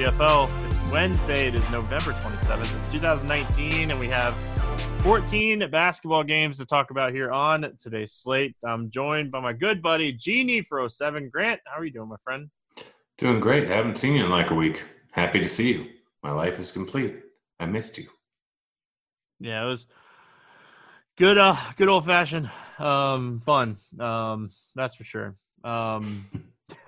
[0.00, 0.48] GPFL.
[0.70, 1.48] It's Wednesday.
[1.48, 2.74] It is November 27th.
[2.78, 4.34] It's 2019, and we have
[5.02, 8.56] 14 basketball games to talk about here on today's slate.
[8.66, 11.28] I'm joined by my good buddy, Genie for 07.
[11.28, 12.48] Grant, how are you doing, my friend?
[13.18, 13.70] Doing great.
[13.70, 14.82] I haven't seen you in like a week.
[15.10, 15.88] Happy to see you.
[16.22, 17.16] My life is complete.
[17.58, 18.06] I missed you.
[19.38, 19.86] Yeah, it was
[21.18, 23.76] good uh good old fashioned um fun.
[23.98, 25.36] Um that's for sure.
[25.62, 26.24] Um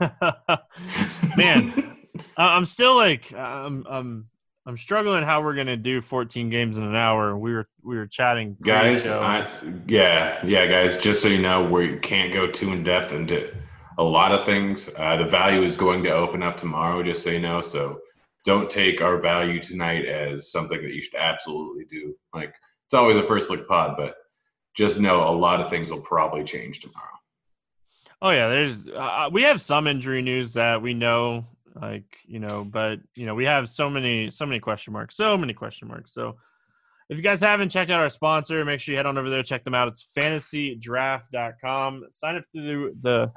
[1.36, 1.92] Man,
[2.36, 4.28] I'm still like I'm I'm
[4.66, 7.36] I'm struggling how we're gonna do 14 games in an hour.
[7.36, 9.06] We were we were chatting, guys.
[9.08, 9.46] I,
[9.88, 10.98] yeah, yeah, guys.
[10.98, 13.52] Just so you know, we can't go too in depth into
[13.98, 14.90] a lot of things.
[14.96, 17.60] Uh, the value is going to open up tomorrow, just so you know.
[17.60, 18.00] So
[18.44, 22.14] don't take our value tonight as something that you should absolutely do.
[22.34, 22.54] Like
[22.86, 24.16] it's always a first look pod, but
[24.74, 27.08] just know a lot of things will probably change tomorrow.
[28.20, 31.44] Oh yeah, there's uh, uh, we have some injury news that we know,
[31.80, 35.36] like you know, but you know we have so many so many question marks, so
[35.36, 36.14] many question marks.
[36.14, 36.36] So
[37.08, 39.42] if you guys haven't checked out our sponsor, make sure you head on over there,
[39.42, 39.88] check them out.
[39.88, 42.06] It's fantasydraft.com.
[42.10, 43.32] Sign up through the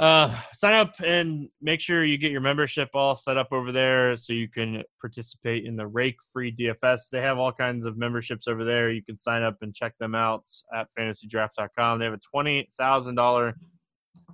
[0.00, 4.16] uh, sign up and make sure you get your membership all set up over there
[4.16, 7.10] so you can participate in the rake free DFS.
[7.12, 8.90] They have all kinds of memberships over there.
[8.90, 11.98] You can sign up and check them out at fantasydraft.com.
[11.98, 13.54] They have a $20,000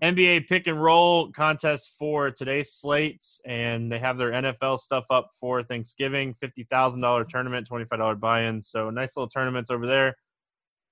[0.03, 5.31] NBA pick and roll contest for today's slates, and they have their NFL stuff up
[5.39, 8.61] for Thanksgiving $50,000 tournament, $25 buy in.
[8.63, 10.15] So, nice little tournaments over there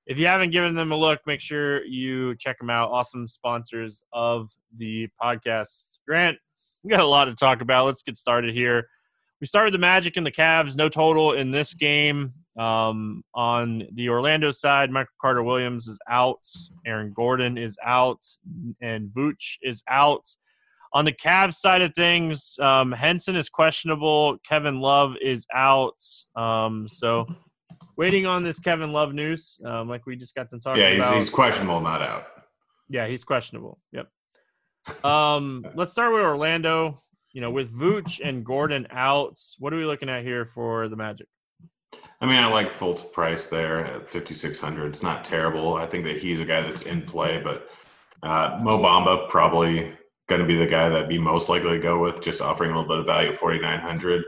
[0.06, 2.90] if you haven't given them a look, make sure you check them out.
[2.90, 5.98] Awesome sponsors of the podcast.
[6.06, 6.36] Grant,
[6.82, 7.86] we got a lot to talk about.
[7.86, 8.86] Let's get started here.
[9.40, 10.76] We start with the Magic and the Cavs.
[10.76, 12.32] No total in this game.
[12.58, 16.40] Um, on the Orlando side, Michael Carter Williams is out.
[16.86, 18.24] Aaron Gordon is out.
[18.80, 20.24] And Vooch is out.
[20.92, 24.36] On the Cavs side of things, um, Henson is questionable.
[24.46, 26.00] Kevin Love is out.
[26.36, 27.26] Um, so
[27.96, 31.10] waiting on this Kevin Love news, um, like we just got to talk yeah, about.
[31.10, 32.26] Yeah, he's, he's questionable, not out.
[32.88, 33.80] Yeah, he's questionable.
[33.92, 34.08] Yep.
[35.04, 36.98] Um, let's start with Orlando.
[37.32, 40.94] You know, with Vooch and Gordon out, what are we looking at here for the
[40.94, 41.26] Magic?
[42.20, 44.86] I mean, I like Fultz price there at 5,600.
[44.86, 45.74] It's not terrible.
[45.74, 47.68] I think that he's a guy that's in play, but
[48.22, 49.92] uh, Mo Bamba probably
[50.26, 52.74] going to be the guy that'd be most likely to go with, just offering a
[52.74, 54.24] little bit of value at 4,900.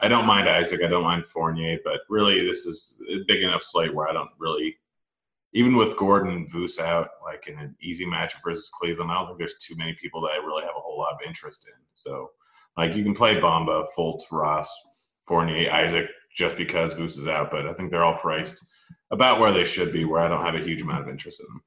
[0.00, 0.82] I don't mind Isaac.
[0.82, 4.30] I don't mind Fournier, but really, this is a big enough slate where I don't
[4.38, 4.76] really,
[5.52, 9.26] even with Gordon and Vooch out, like in an easy match versus Cleveland, I don't
[9.26, 11.78] think there's too many people that I really have a whole lot of interest in.
[11.94, 12.30] So,
[12.76, 14.72] like, you can play Bamba, Fultz, Ross,
[15.26, 18.64] Fournier, Isaac, just because Vooch is out, but I think they're all priced
[19.10, 21.46] about where they should be, where I don't have a huge amount of interest in
[21.46, 21.62] them.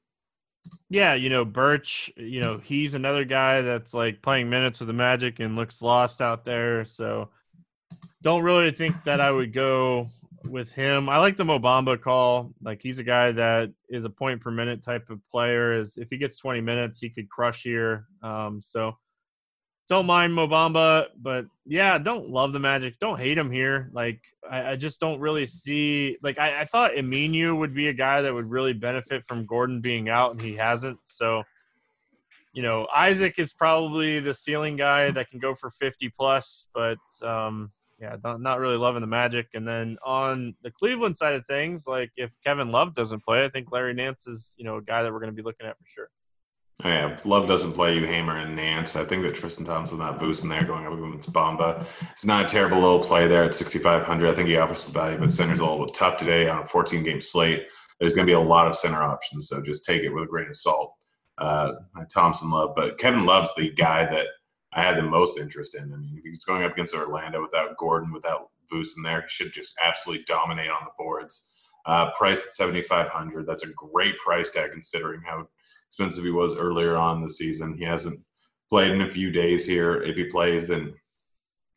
[0.90, 4.94] Yeah, you know, Birch, you know, he's another guy that's like playing minutes with the
[4.94, 6.85] Magic and looks lost out there.
[6.85, 7.29] So
[8.22, 10.07] don't really think that I would go
[10.46, 11.09] with him.
[11.09, 12.53] I like the Mobamba call.
[12.62, 15.74] Like he's a guy that is a point per minute type of player.
[15.74, 18.06] Is if he gets 20 minutes, he could crush here.
[18.22, 18.97] Um, so
[19.94, 22.98] don't mind Mo Bamba, but yeah, don't love the Magic.
[23.00, 23.92] Don't hate him here.
[23.94, 26.18] Like I, I just don't really see.
[26.24, 29.81] Like I, I thought Aminu would be a guy that would really benefit from Gordon
[29.81, 30.98] being out, and he hasn't.
[31.04, 31.44] So
[32.54, 37.00] you know, Isaac is probably the ceiling guy that can go for 50 plus, but
[37.24, 39.48] um, yeah, not, not really loving the Magic.
[39.54, 43.50] And then on the Cleveland side of things, like if Kevin Love doesn't play, I
[43.50, 45.78] think Larry Nance is you know a guy that we're going to be looking at
[45.78, 46.10] for sure.
[46.84, 48.95] Oh, yeah, Love doesn't play you, Hamer and Nance.
[48.95, 51.85] I think that Tristan Thompson with that boost in there going up against Bamba.
[52.11, 54.30] It's not a terrible little play there at 6,500.
[54.30, 56.65] I think he offers some value, but center's a little bit tough today on a
[56.65, 57.68] 14 game slate.
[58.00, 60.27] There's going to be a lot of center options, so just take it with a
[60.27, 60.94] grain of salt.
[61.38, 61.74] Uh,
[62.12, 64.27] Thompson Love, but Kevin Love's the guy that
[64.74, 65.94] I had the most interest in.
[65.94, 69.27] I mean, if he's going up against Orlando without Gordon, without Vooch in there, he
[69.30, 71.50] should just absolutely dominate on the boards.
[71.86, 75.48] Uh, priced at 7500 That's a great price tag considering how
[75.94, 77.78] expensive he was earlier on the season.
[77.78, 78.19] He hasn't
[78.72, 80.01] played in a few days here.
[80.01, 80.92] If he plays, then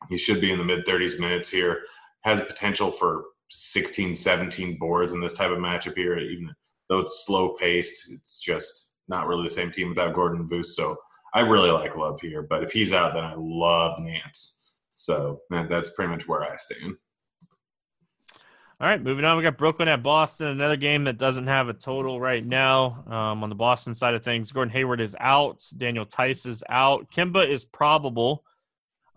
[0.09, 1.83] he should be in the mid 30s minutes here.
[2.25, 6.51] Has potential for 16, 17 boards in this type of matchup here, even
[6.89, 8.11] though it's slow paced.
[8.11, 10.65] It's just not really the same team without Gordon Vooch.
[10.65, 10.97] So
[11.35, 14.79] I really like Love here, but if he's out, then I love Nance.
[14.95, 16.95] So that's pretty much where I stand.
[18.79, 19.39] All right, moving on.
[19.39, 20.49] We got Brooklyn at Boston.
[20.49, 23.05] Another game that doesn't have a total right now.
[23.07, 25.63] Um, on the Boston side of things, Gordon Hayward is out.
[25.79, 27.11] Daniel Theis is out.
[27.11, 28.45] Kemba is probable.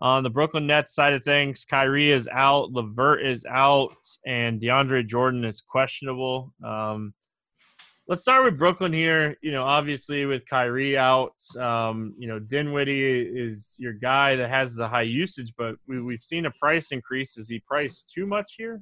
[0.00, 2.72] On the Brooklyn Nets side of things, Kyrie is out.
[2.72, 6.54] LeVert is out, and DeAndre Jordan is questionable.
[6.64, 7.12] Um,
[8.08, 9.36] let's start with Brooklyn here.
[9.42, 14.74] You know, obviously with Kyrie out, um, you know, Dinwiddie is your guy that has
[14.74, 17.36] the high usage, but we, we've seen a price increase.
[17.36, 18.80] Is he priced too much here?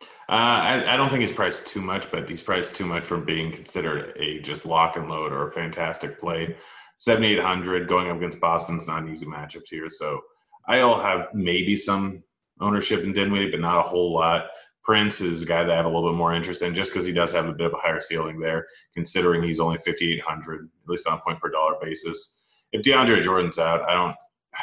[0.00, 3.26] Uh, I, I, don't think he's priced too much, but he's priced too much from
[3.26, 6.56] being considered a just lock and load or a fantastic play.
[6.96, 9.90] 7,800 going up against Boston's not an easy matchup here.
[9.90, 10.20] So
[10.66, 12.22] I'll have maybe some
[12.60, 14.46] ownership in Dinwiddie, but not a whole lot.
[14.82, 17.06] Prince is a guy that I have a little bit more interest in just because
[17.06, 20.88] he does have a bit of a higher ceiling there, considering he's only 5,800, at
[20.88, 22.42] least on a point per dollar basis.
[22.72, 24.14] If DeAndre Jordan's out, I don't,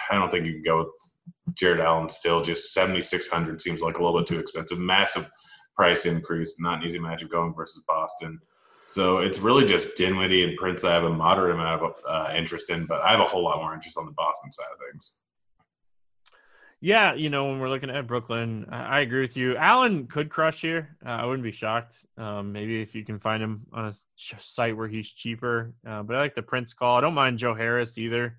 [0.10, 0.90] I don't think you can go with
[1.54, 2.42] Jarrett Allen still.
[2.42, 4.80] Just 7,600 seems like a little bit too expensive.
[4.80, 5.30] Massive
[5.76, 8.40] price increase, not an easy matchup going versus Boston.
[8.84, 12.70] So it's really just Dinwiddie and Prince I have a moderate amount of uh, interest
[12.70, 15.20] in, but I have a whole lot more interest on the Boston side of things.
[16.84, 19.56] Yeah, you know, when we're looking at Brooklyn, I agree with you.
[19.56, 20.98] Allen could crush here.
[21.06, 22.04] Uh, I wouldn't be shocked.
[22.18, 25.76] Um, maybe if you can find him on a site where he's cheaper.
[25.88, 26.98] Uh, but I like the Prince call.
[26.98, 28.36] I don't mind Joe Harris either.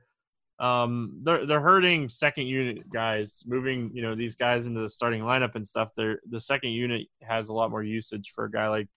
[0.62, 5.22] Um, they're they're hurting second unit guys, moving you know these guys into the starting
[5.22, 5.90] lineup and stuff.
[5.96, 8.88] They're the second unit has a lot more usage for a guy like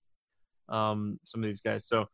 [0.69, 1.87] um, some of these guys.
[1.87, 2.07] So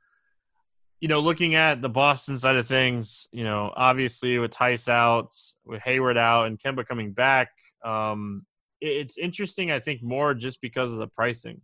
[1.02, 5.36] you know, looking at the Boston side of things, you know, obviously with Theis out,
[5.66, 7.50] with Hayward out, and Kemba coming back,
[7.84, 8.46] um,
[8.80, 9.70] it's interesting.
[9.70, 11.60] I think more just because of the pricing.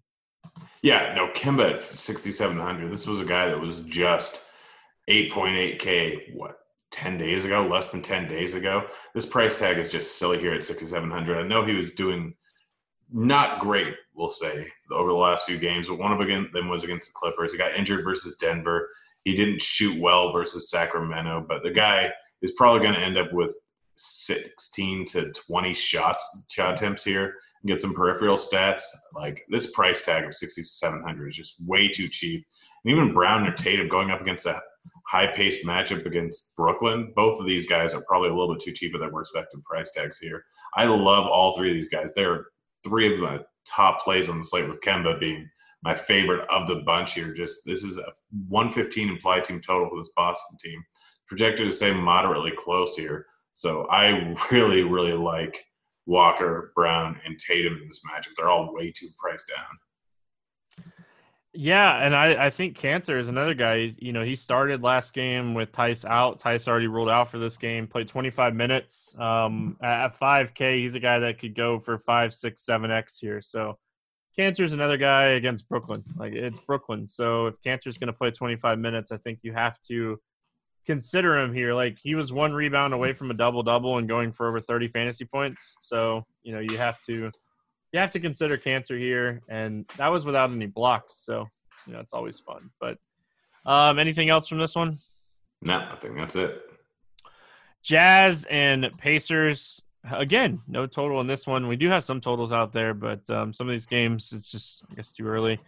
[0.82, 2.92] Yeah, no, Kemba at sixty seven hundred.
[2.92, 4.42] This was a guy that was just
[5.08, 6.32] eight point eight k.
[6.34, 6.58] What
[6.92, 7.68] ten days ago?
[7.68, 8.88] Less than ten days ago.
[9.14, 11.38] This price tag is just silly here at sixty seven hundred.
[11.38, 12.34] I know he was doing
[13.12, 17.08] not great, we'll say, over the last few games, but one of them was against
[17.08, 17.54] the Clippers.
[17.54, 18.90] He got injured versus Denver
[19.28, 22.10] he didn't shoot well versus Sacramento, but the guy
[22.42, 23.54] is probably going to end up with
[23.98, 28.84] 16 to 20 shots, shot attempts here and get some peripheral stats.
[29.14, 32.48] Like this price tag of 6,700 is just way too cheap.
[32.86, 34.62] And even Brown or Tatum going up against a
[35.08, 38.74] high paced matchup against Brooklyn, both of these guys are probably a little bit too
[38.74, 40.44] cheap at their respective price tags here.
[40.76, 42.14] I love all three of these guys.
[42.14, 42.48] They're
[42.84, 45.50] three of my top plays on the slate with Kemba being
[45.84, 47.34] my favorite of the bunch here.
[47.34, 48.12] Just this is a
[48.50, 50.84] 115 implied team total for this Boston team,
[51.28, 53.26] projected to stay moderately close here.
[53.54, 55.64] So I really, really like
[56.06, 58.36] Walker, Brown, and Tatum in this matchup.
[58.36, 59.78] They're all way too priced down.
[61.60, 63.96] Yeah, and I, I think Kanter is another guy.
[63.98, 66.40] You know, he started last game with Theis out.
[66.40, 67.88] Theis already ruled out for this game.
[67.88, 69.16] Played 25 minutes.
[69.18, 73.42] Um, at 5K, he's a guy that could go for five, six, seven X here.
[73.42, 73.80] So
[74.38, 76.04] Kanter's another guy against Brooklyn.
[76.16, 77.08] Like it's Brooklyn.
[77.08, 80.20] So if Kanter's going to play 25 minutes, I think you have to
[80.86, 81.74] consider him here.
[81.74, 84.90] Like he was one rebound away from a double double and going for over 30
[84.90, 85.74] fantasy points.
[85.82, 87.32] So, you know, you have to
[87.92, 91.22] you have to consider Kanter here and that was without any blocks.
[91.24, 91.48] So,
[91.86, 92.70] you know, it's always fun.
[92.80, 92.98] But
[93.66, 94.98] um anything else from this one?
[95.62, 96.62] No, I think that's it.
[97.84, 99.82] Jazz and Pacers
[100.12, 101.68] again, no total in this one.
[101.68, 104.84] We do have some totals out there, but um, some of these games, it's just,
[104.92, 105.60] I guess, too early.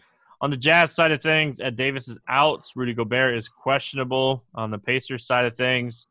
[0.41, 2.65] On the Jazz side of things, Ed Davis is out.
[2.75, 4.43] Rudy Gobert is questionable.
[4.55, 6.07] On the Pacers side of things,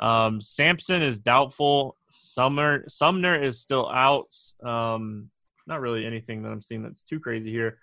[0.00, 1.96] um, Sampson is doubtful.
[2.08, 4.34] Sumner Sumner is still out.
[4.64, 5.30] Um,
[5.68, 7.78] not really anything that I'm seeing that's too crazy here.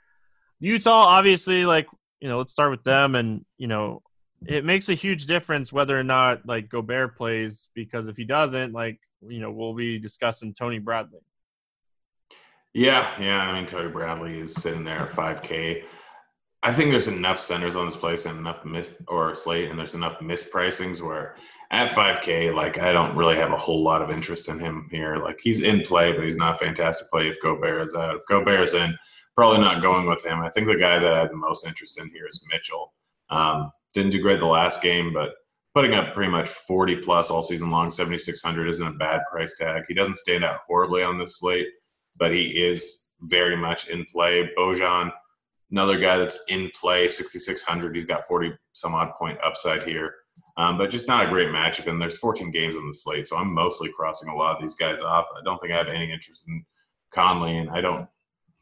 [0.60, 1.88] Utah, obviously, like
[2.20, 4.02] you know, let's start with them, and you know,
[4.48, 8.74] it makes a huge difference whether or not like Gobert plays because if he doesn't,
[8.74, 11.22] like you know, we'll be discussing Tony Bradley.
[12.74, 13.40] Yeah, yeah.
[13.40, 15.84] I mean, Tony Bradley is sitting there at 5K.
[16.62, 19.96] I think there's enough centers on this place and enough miss or slate, and there's
[19.96, 21.36] enough mispricings where
[21.76, 25.18] at 5K, like I don't really have a whole lot of interest in him here.
[25.18, 28.16] Like he's in play, but he's not fantastic play if Gobert is out.
[28.16, 28.98] If Gobert is in,
[29.36, 30.40] probably not going with him.
[30.40, 32.94] I think the guy that I have the most interest in here is Mitchell.
[33.30, 35.34] Um, didn't do great the last game, but
[35.74, 37.92] putting up pretty much 40 plus all season long.
[37.92, 39.84] 7,600 isn't a bad price tag.
[39.88, 41.68] He doesn't stand out horribly on this slate,
[42.18, 44.50] but he is very much in play.
[44.58, 45.12] Bojan,
[45.72, 47.96] another guy that's in play, 6,600.
[47.96, 50.14] He's got 40 some odd point upside here,
[50.58, 51.88] um, but just not a great matchup.
[51.88, 54.76] And there's 14 games on the slate, so I'm mostly crossing a lot of these
[54.76, 55.28] guys off.
[55.36, 56.66] I don't think I have any interest in
[57.12, 58.08] Conley, and I don't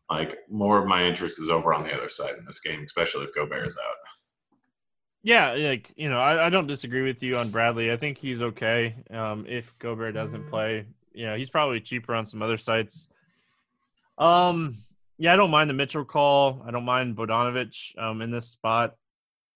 [0.10, 3.24] like more of my interest is over on the other side in this game, especially
[3.24, 3.96] if Gobert is out.
[5.24, 7.92] Yeah, like you know, I, I don't disagree with you on Bradley.
[7.92, 8.96] I think he's okay.
[9.10, 13.08] Um, if Gobert doesn't play, you know, he's probably cheaper on some other sites.
[14.18, 14.78] Um,
[15.18, 16.62] yeah, I don't mind the Mitchell call.
[16.68, 18.96] I don't mind Bogdanovic um, in this spot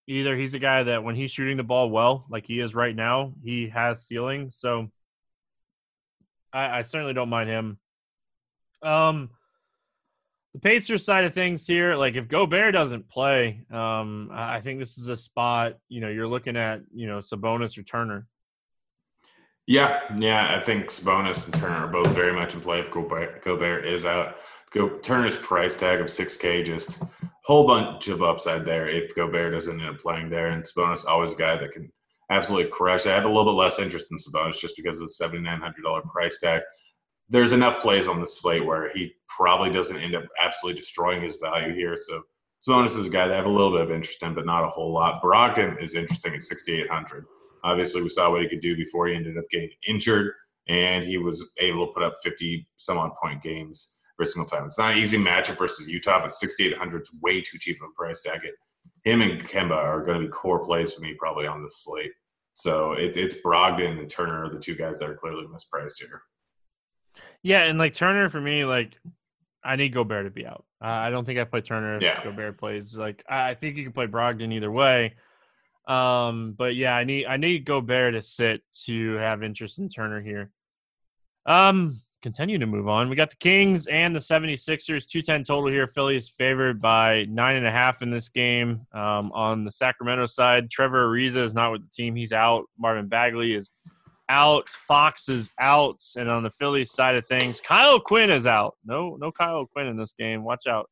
[0.08, 0.36] either.
[0.36, 3.34] He's a guy that when he's shooting the ball well, like he is right now,
[3.44, 4.50] he has ceiling.
[4.50, 4.90] So
[6.54, 7.78] I, I certainly don't mind him.
[8.82, 9.30] Um,
[10.54, 14.98] the Pacers side of things here, like if Gobert doesn't play, um, I think this
[14.98, 15.76] is a spot.
[15.90, 18.28] You know, you're looking at you know Sabonis or Turner.
[19.68, 23.44] Yeah, yeah, I think Sabonis and Turner are both very much in play if Gobert,
[23.44, 24.38] Gobert is out.
[24.74, 27.02] Go Turner's price tag of six K just
[27.48, 31.32] whole bunch of upside there if Gobert doesn't end up playing there, and Sabonis always
[31.32, 31.90] a guy that can
[32.30, 33.08] absolutely crush.
[33.08, 35.62] I have a little bit less interest in Sabonis just because of the seventy nine
[35.62, 36.62] hundred dollar price tag.
[37.30, 41.38] There's enough plays on the slate where he probably doesn't end up absolutely destroying his
[41.38, 41.96] value here.
[41.96, 42.24] So
[42.68, 44.66] Sabonis is a guy that I have a little bit of interest in, but not
[44.66, 45.22] a whole lot.
[45.22, 47.26] Brogdon is interesting at sixty eight hundred.
[47.64, 50.34] Obviously, we saw what he could do before he ended up getting injured,
[50.68, 54.66] and he was able to put up 50 some odd point games every single time.
[54.66, 57.94] It's not an easy matchup versus Utah, but 6,800 is way too cheap of a
[57.94, 58.42] price tag.
[58.44, 58.56] It,
[59.04, 62.12] him and Kemba are going to be core plays for me probably on this slate.
[62.54, 66.24] So it, it's Brogdon and Turner are the two guys that are clearly mispriced here.
[67.44, 68.98] Yeah, and like Turner for me, like
[69.64, 70.66] I need Gobert to be out.
[70.82, 72.24] Uh, I don't think I play Turner if yeah.
[72.24, 72.96] Gobert plays.
[72.96, 75.16] Like I think you can play Brogdon either way.
[75.88, 80.20] Um, but yeah, I need I need Gobert to sit to have interest in Turner
[80.20, 80.52] here.
[81.46, 83.10] Um, continue to move on.
[83.10, 85.88] We got the Kings and the 76ers, 210 total here.
[85.88, 88.86] Philly is favored by nine and a half in this game.
[88.94, 92.16] Um, on the Sacramento side, Trevor Ariza is not with the team.
[92.16, 92.66] He's out.
[92.78, 93.72] Marvin Bagley is
[94.30, 94.68] out.
[94.70, 96.02] Fox is out.
[96.16, 98.76] And on the Phillies side of things, Kyle Quinn is out.
[98.86, 100.44] No, no Kyle Quinn in this game.
[100.44, 100.90] Watch out.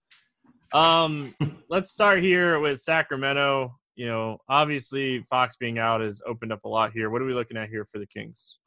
[0.73, 1.33] Um,
[1.69, 6.67] let's start here with Sacramento you know, obviously Fox being out has opened up a
[6.67, 7.09] lot here.
[7.09, 8.57] What are we looking at here for the Kings?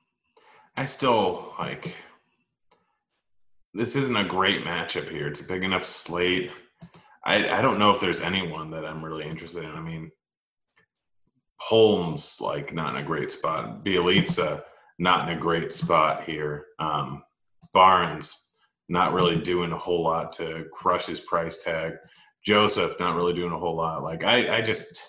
[0.77, 1.95] I still like
[3.75, 5.29] this isn't a great matchup here.
[5.29, 6.51] It's a big enough slate.
[7.25, 9.71] I I don't know if there's anyone that I'm really interested in.
[9.71, 10.11] I mean,
[11.61, 13.85] Holmes like not in a great spot.
[13.85, 14.63] Bjelica
[14.99, 16.67] not in a great spot here.
[16.79, 17.23] Um,
[17.73, 18.35] Barnes
[18.89, 21.95] not really doing a whole lot to crush his price tag.
[22.45, 24.03] Joseph not really doing a whole lot.
[24.03, 25.03] Like I I just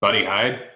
[0.00, 0.68] Buddy Hyde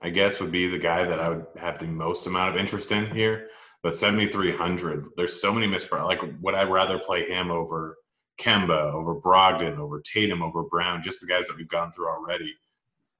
[0.00, 2.92] I guess, would be the guy that I would have the most amount of interest
[2.92, 3.48] in here.
[3.86, 5.92] But 7,300, there's so many missed.
[5.92, 7.98] Like, would I rather play him over
[8.36, 12.52] Kemba, over Brogdon, over Tatum, over Brown, just the guys that we've gone through already?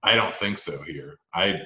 [0.03, 1.21] I don't think so here.
[1.33, 1.61] I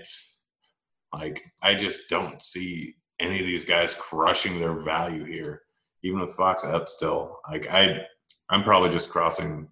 [1.15, 5.63] like, I just don't see any of these guys crushing their value here,
[6.03, 7.41] even with Fox up still.
[7.51, 8.03] Like, I,
[8.51, 9.67] I'm probably just crossing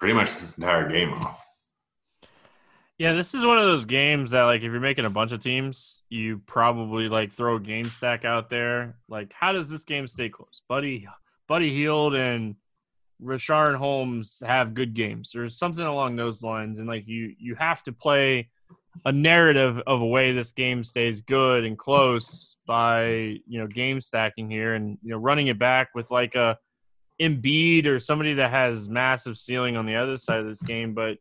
[0.00, 1.43] pretty much this entire game off.
[2.98, 5.40] Yeah, this is one of those games that like if you're making a bunch of
[5.40, 8.96] teams, you probably like throw a game stack out there.
[9.08, 10.62] Like, how does this game stay close?
[10.68, 11.08] Buddy
[11.48, 12.54] Buddy Hield and
[13.20, 16.78] Richaun Holmes have good games or something along those lines.
[16.78, 18.48] And like you you have to play
[19.04, 23.06] a narrative of a way this game stays good and close by,
[23.46, 26.56] you know, game stacking here and you know running it back with like a
[27.20, 31.18] Embiid or somebody that has massive ceiling on the other side of this game, but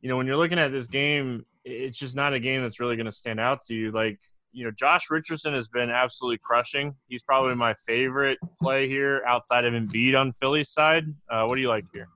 [0.00, 2.96] you know, when you're looking at this game, it's just not a game that's really
[2.96, 3.90] going to stand out to you.
[3.90, 4.18] Like,
[4.52, 6.94] you know, Josh Richardson has been absolutely crushing.
[7.08, 11.06] He's probably my favorite play here outside of Embiid on Philly's side.
[11.30, 12.08] Uh, what do you like here?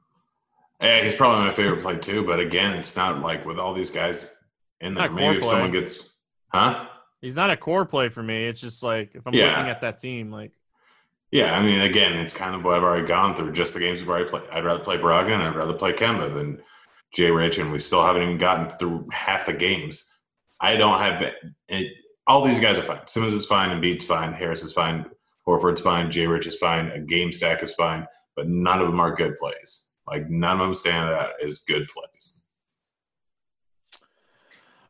[0.81, 2.25] Yeah, he's probably my favorite play too.
[2.25, 4.29] But again, it's not like with all these guys
[4.81, 5.11] in there.
[5.11, 5.51] Maybe if play.
[5.51, 6.11] someone gets,
[6.49, 6.87] huh?
[7.21, 8.47] He's not a core play for me.
[8.47, 9.51] It's just like if I'm yeah.
[9.51, 10.51] looking at that team, like.
[11.31, 13.53] Yeah, I mean, again, it's kind of what I've already gone through.
[13.53, 14.43] Just the games where I play.
[14.51, 15.41] I'd rather play Brogdon.
[15.41, 16.61] I'd rather play Kemba than
[17.15, 20.07] Jay Rich, and we still haven't even gotten through half the games.
[20.61, 21.93] I don't have it.
[22.27, 23.07] All these guys are fine.
[23.07, 25.07] Simmons is fine, and Embiid's fine, Harris is fine,
[25.47, 29.01] Horford's fine, Jay Rich is fine, a game stack is fine, but none of them
[29.01, 29.89] are good plays.
[30.07, 32.43] Like none of them stand out as good plays.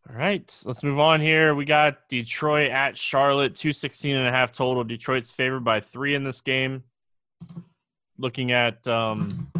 [0.08, 1.54] All right, let's move on here.
[1.54, 4.84] We got Detroit at Charlotte, 216 and a half total.
[4.84, 6.82] Detroit's favored by three in this game.
[8.18, 9.50] Looking at um,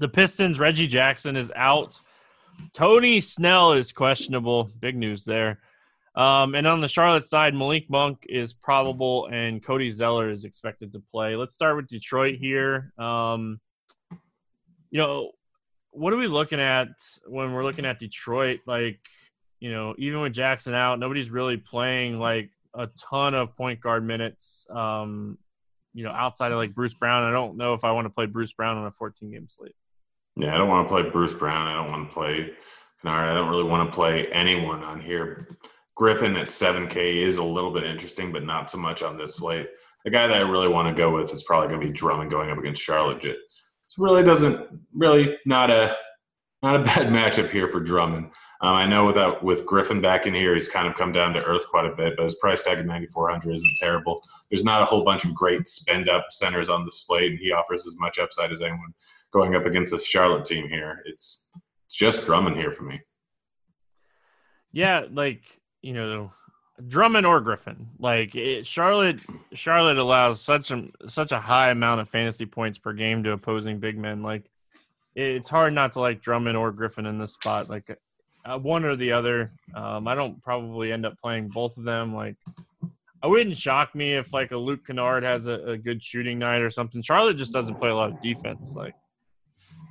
[0.00, 2.00] the Pistons, Reggie Jackson is out.
[2.72, 4.70] Tony Snell is questionable.
[4.80, 5.60] Big news there.
[6.16, 10.92] Um, and on the Charlotte side, Malik Monk is probable, and Cody Zeller is expected
[10.94, 11.36] to play.
[11.36, 12.92] Let's start with Detroit here.
[12.98, 13.60] Um,
[14.90, 15.32] you know,
[15.90, 16.88] what are we looking at
[17.26, 18.60] when we're looking at Detroit?
[18.66, 19.00] Like,
[19.60, 24.04] you know, even with Jackson out, nobody's really playing like a ton of point guard
[24.04, 24.66] minutes.
[24.70, 25.38] Um,
[25.92, 28.26] you know, outside of like Bruce Brown, I don't know if I want to play
[28.26, 29.74] Bruce Brown on a 14 game slate.
[30.36, 31.66] Yeah, I don't want to play Bruce Brown.
[31.66, 32.50] I don't want to play
[33.02, 33.28] Kennard.
[33.28, 35.46] I don't really want to play anyone on here.
[35.96, 39.68] Griffin at 7K is a little bit interesting, but not so much on this slate.
[40.04, 42.30] The guy that I really want to go with is probably going to be Drummond
[42.30, 43.22] going up against Charlotte.
[43.24, 43.36] It
[43.98, 45.96] really doesn't really not a
[46.62, 48.30] not a bad matchup here for Drummond.
[48.62, 51.42] Um, I know that with Griffin back in here, he's kind of come down to
[51.42, 54.22] earth quite a bit, but his price tag of 9400 isn't terrible.
[54.50, 57.52] There's not a whole bunch of great spend up centers on the slate, and he
[57.52, 58.92] offers as much upside as anyone
[59.32, 61.02] going up against this Charlotte team here.
[61.06, 61.48] It's
[61.86, 63.00] it's just Drummond here for me.
[64.72, 65.42] Yeah, like
[65.82, 66.30] you know,
[66.86, 67.88] Drummond or Griffin.
[67.98, 69.20] Like it, Charlotte,
[69.54, 73.80] Charlotte allows such a such a high amount of fantasy points per game to opposing
[73.80, 74.22] big men.
[74.22, 74.44] Like
[75.14, 77.68] it's hard not to like Drummond or Griffin in this spot.
[77.68, 77.98] Like
[78.44, 79.52] uh, one or the other.
[79.74, 82.14] Um, I don't probably end up playing both of them.
[82.14, 82.36] Like
[83.22, 86.62] I wouldn't shock me if like a Luke Kennard has a, a good shooting night
[86.62, 87.02] or something.
[87.02, 88.72] Charlotte just doesn't play a lot of defense.
[88.74, 88.94] Like,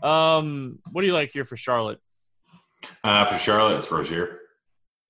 [0.03, 1.99] um, what do you like here for Charlotte?
[3.03, 4.39] Uh, for Charlotte, it's Rozier.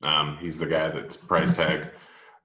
[0.03, 1.89] Um, he's the guy that's price tag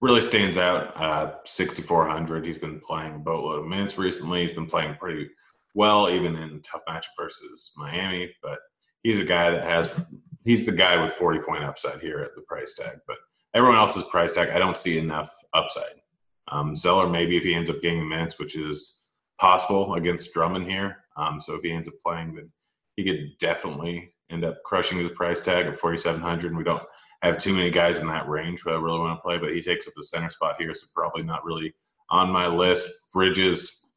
[0.05, 0.93] really stands out.
[1.01, 2.45] Uh, 6,400.
[2.45, 4.47] He's been playing a boatload of minutes recently.
[4.47, 5.31] He's been playing pretty
[5.75, 8.31] well, even in tough match versus Miami.
[8.43, 8.59] But
[9.03, 10.05] he's a guy that has,
[10.45, 12.99] he's the guy with 40 point upside here at the price tag.
[13.07, 13.17] But
[13.55, 16.03] everyone else's price tag, I don't see enough upside.
[16.49, 19.05] Um, Zeller, maybe if he ends up getting minutes, which is
[19.41, 20.99] possible against Drummond here.
[21.17, 22.51] Um, so if he ends up playing, then
[22.97, 26.49] he could definitely end up crushing his price tag at 4,700.
[26.49, 26.83] And we don't
[27.23, 29.63] have too many guys in that range but I really want to play, but he
[29.63, 31.75] takes up the center spot here, so probably not really
[32.11, 32.89] on my list.
[33.13, 33.89] Bridges,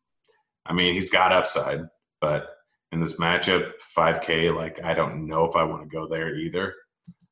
[0.66, 1.82] I mean, he's got upside,
[2.22, 2.58] but
[2.92, 6.74] in this matchup, 5K, like I don't know if I want to go there either.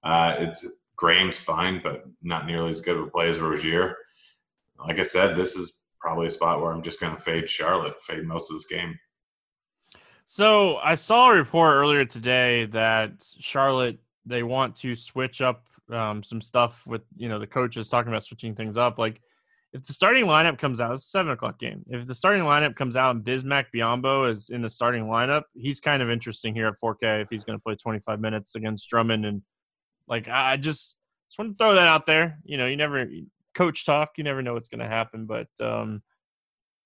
[0.03, 3.95] Uh, it's Graham's fine, but not nearly as good of a play as Rozier.
[4.79, 8.01] Like I said, this is probably a spot where I'm just going to fade Charlotte,
[8.01, 8.97] fade most of this game.
[10.25, 16.23] So I saw a report earlier today that Charlotte they want to switch up um,
[16.23, 18.97] some stuff with you know the coaches talking about switching things up.
[18.97, 19.21] Like
[19.71, 21.83] if the starting lineup comes out, it's a seven o'clock game.
[21.89, 25.79] If the starting lineup comes out and Bismack Biyombo is in the starting lineup, he's
[25.79, 29.25] kind of interesting here at 4K if he's going to play 25 minutes against Drummond.
[29.25, 29.43] And
[30.07, 30.95] like I just
[31.29, 32.39] just want to throw that out there.
[32.45, 33.05] You know, you never
[33.53, 35.27] coach talk, you never know what's going to happen.
[35.27, 36.01] But um,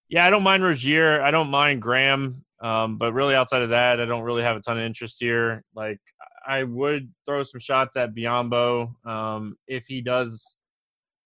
[0.10, 1.22] yeah, I don't mind Rozier.
[1.22, 2.44] I don't mind Graham.
[2.62, 5.64] Um, but really, outside of that, I don't really have a ton of interest here.
[5.76, 6.00] Like
[6.46, 10.56] I would throw some shots at Biyombo um, if he does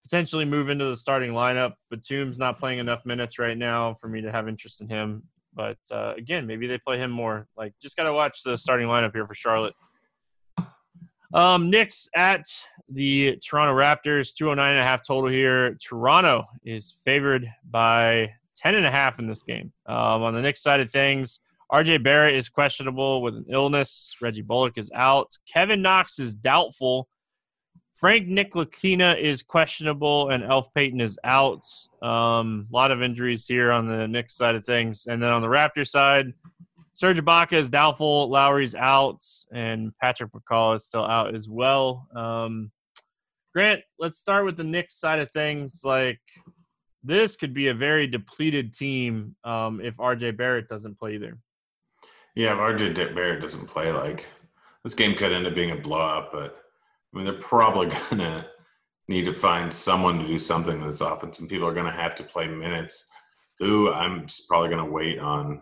[0.04, 1.74] potentially move into the starting lineup.
[1.90, 5.24] But Batum's not playing enough minutes right now for me to have interest in him.
[5.56, 7.48] But uh, again, maybe they play him more.
[7.56, 9.76] Like, just got to watch the starting lineup here for Charlotte.
[11.34, 12.44] Um, Knicks at
[12.90, 15.78] the Toronto Raptors, 209 and a half total here.
[15.84, 18.32] Toronto is favored by
[18.64, 19.72] 10 and a half in this game.
[19.86, 21.40] Um, on the Knicks side of things,
[21.72, 24.16] RJ Barrett is questionable with an illness.
[24.22, 25.38] Reggie Bullock is out.
[25.52, 27.08] Kevin Knox is doubtful.
[27.96, 31.66] Frank Ntilikina is questionable, and Elf Payton is out.
[32.02, 35.06] Um, a lot of injuries here on the Knicks side of things.
[35.08, 36.34] And then on the Raptor side,
[36.94, 38.30] Serge Ibaka is doubtful.
[38.30, 42.08] Lowry's out, and Patrick McCaw is still out as well.
[42.16, 42.72] Um,
[43.54, 45.82] Grant, let's start with the Knicks side of things.
[45.84, 46.20] Like,
[47.04, 51.38] this could be a very depleted team um, if RJ Barrett doesn't play either.
[52.36, 54.28] Yeah, if RJ Barrett doesn't play, like
[54.84, 56.58] this game could end up being a blowout, but
[57.14, 58.48] I mean they're probably gonna
[59.08, 62.16] need to find someone to do something in this offense, and people are gonna have
[62.16, 63.10] to play minutes.
[63.60, 65.62] Who I'm just probably gonna wait on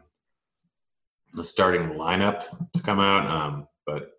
[1.33, 3.29] the starting lineup to come out.
[3.29, 4.11] Um, but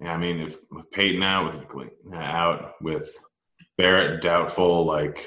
[0.00, 3.16] yeah, I mean, if with Payton out, with out, with
[3.78, 5.24] Barrett doubtful, like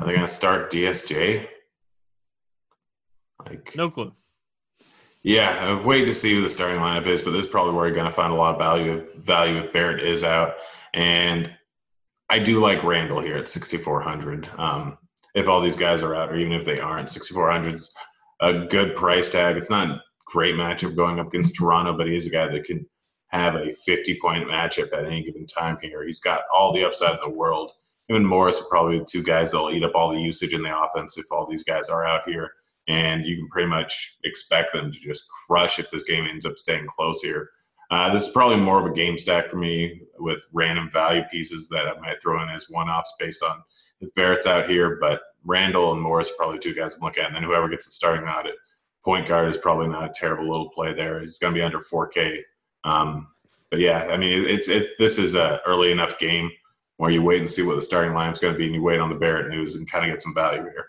[0.00, 1.46] are they gonna start DSJ?
[3.46, 4.12] Like no clue.
[5.22, 7.86] Yeah, I've waited to see who the starting lineup is, but this is probably where
[7.86, 10.54] you're going to find a lot of value value if Barrett is out.
[10.94, 11.54] And
[12.30, 14.48] I do like Randall here at 6,400.
[14.56, 14.96] Um,
[15.34, 17.92] if all these guys are out, or even if they aren't, 6,400 is
[18.40, 19.56] a good price tag.
[19.56, 22.64] It's not a great matchup going up against Toronto, but he is a guy that
[22.64, 22.86] can
[23.28, 26.04] have a 50 point matchup at any given time here.
[26.06, 27.72] He's got all the upside in the world.
[28.10, 30.82] Even Morris are probably the two guys that'll eat up all the usage in the
[30.82, 32.52] offense if all these guys are out here
[32.88, 36.58] and you can pretty much expect them to just crush if this game ends up
[36.58, 37.50] staying close here.
[37.90, 41.68] Uh, this is probably more of a game stack for me with random value pieces
[41.68, 43.62] that I might throw in as one-offs based on
[44.00, 44.98] if Barrett's out here.
[45.00, 47.86] But Randall and Morris are probably two guys I'm looking at, and then whoever gets
[47.86, 48.54] the starting nod at
[49.04, 51.20] point guard is probably not a terrible little play there.
[51.20, 52.42] It's going to be under 4K.
[52.84, 53.26] Um,
[53.70, 54.90] but yeah, I mean, it's it.
[54.98, 56.50] This is a early enough game
[57.00, 59.00] where you wait and see what the starting lineup's going to be, and you wait
[59.00, 60.84] on the Barrett news and kind of get some value here.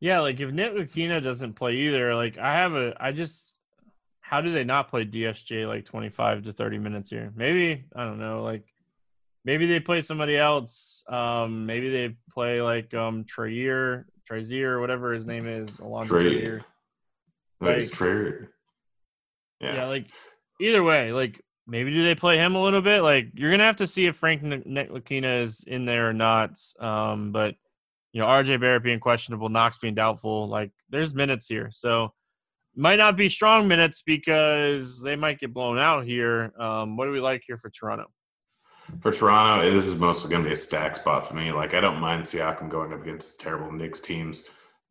[0.00, 3.54] Yeah, like if Ntilikina doesn't play either, like I have a, I just,
[4.18, 7.32] how do they not play DSJ like 25 to 30 minutes here?
[7.36, 8.64] Maybe, I don't know, like
[9.44, 11.04] maybe they play somebody else.
[11.08, 16.64] Um, maybe they play like um Trayer, Trazier, whatever his name is, along Trayer.
[17.60, 18.48] Like, Trayer.
[19.60, 19.74] Yeah.
[19.76, 20.10] yeah, like
[20.60, 23.02] either way, like maybe do they play him a little bit?
[23.02, 26.58] Like you're gonna have to see if Frank Ntilikina is in there or not.
[26.80, 27.54] Um, but
[28.12, 31.70] you know, RJ Barrett being questionable, Knox being doubtful, like there's minutes here.
[31.72, 32.12] So
[32.74, 36.52] might not be strong minutes because they might get blown out here.
[36.58, 38.06] Um, what do we like here for Toronto?
[39.00, 41.52] For Toronto, this is mostly going to be a stack spot for me.
[41.52, 44.44] Like I don't mind Siakam going up against this terrible Knicks teams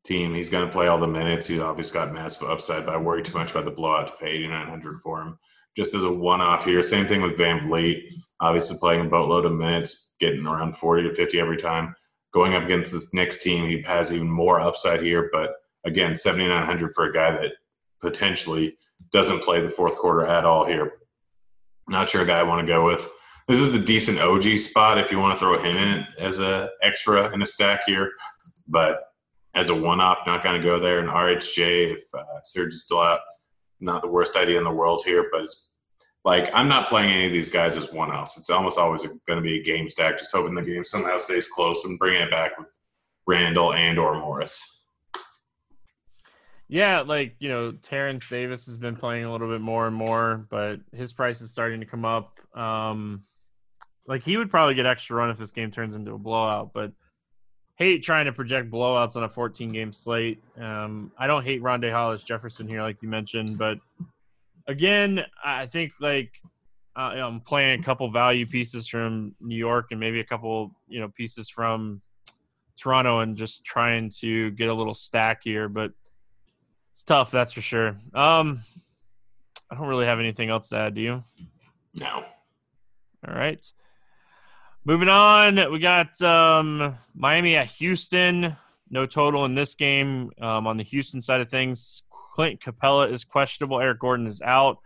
[0.03, 0.33] team.
[0.33, 1.47] He's going to play all the minutes.
[1.47, 4.29] He's obviously got massive upside, but I worry too much about the blowout to pay
[4.29, 5.39] 8,900 for him.
[5.75, 6.81] Just as a one-off here.
[6.81, 8.13] Same thing with VanVleet.
[8.39, 11.95] Obviously playing a boatload of minutes, getting around 40 to 50 every time.
[12.33, 15.29] Going up against this Knicks team, he has even more upside here.
[15.31, 15.51] But
[15.85, 17.53] again, 7,900 for a guy that
[18.01, 18.77] potentially
[19.11, 20.93] doesn't play the fourth quarter at all here.
[21.87, 23.09] Not sure a guy I want to go with.
[23.47, 26.69] This is the decent OG spot if you want to throw him in as a
[26.83, 28.11] extra in a stack here.
[28.67, 29.01] But
[29.53, 30.99] as a one-off, not going to go there.
[30.99, 33.19] And RHJ, if uh, Serge is still out,
[33.81, 35.69] not the worst idea in the world here, but it's
[36.23, 38.37] like I'm not playing any of these guys as one-offs.
[38.37, 41.47] It's almost always going to be a game stack, just hoping the game somehow stays
[41.47, 42.67] close and bringing it back with
[43.27, 44.85] Randall and or Morris.
[46.67, 50.45] Yeah, like you know, Terrence Davis has been playing a little bit more and more,
[50.49, 52.39] but his price is starting to come up.
[52.55, 53.23] Um,
[54.07, 56.93] like he would probably get extra run if this game turns into a blowout, but
[57.81, 60.39] hate trying to project blowouts on a 14 game slate.
[60.59, 63.79] Um, I don't hate Rondae Hollis Jefferson here, like you mentioned, but
[64.67, 66.31] again, I think like
[66.95, 70.99] uh, I'm playing a couple value pieces from New York and maybe a couple you
[70.99, 72.01] know pieces from
[72.77, 75.91] Toronto and just trying to get a little stack here, but
[76.91, 77.97] it's tough, that's for sure.
[78.13, 78.61] Um,
[79.71, 80.93] I don't really have anything else to add.
[80.93, 81.23] Do you?
[81.95, 82.23] No.
[83.27, 83.65] All right.
[84.83, 88.57] Moving on, we got um, Miami at Houston.
[88.89, 90.31] No total in this game.
[90.41, 92.01] Um, on the Houston side of things,
[92.33, 93.79] Clint Capela is questionable.
[93.79, 94.79] Eric Gordon is out.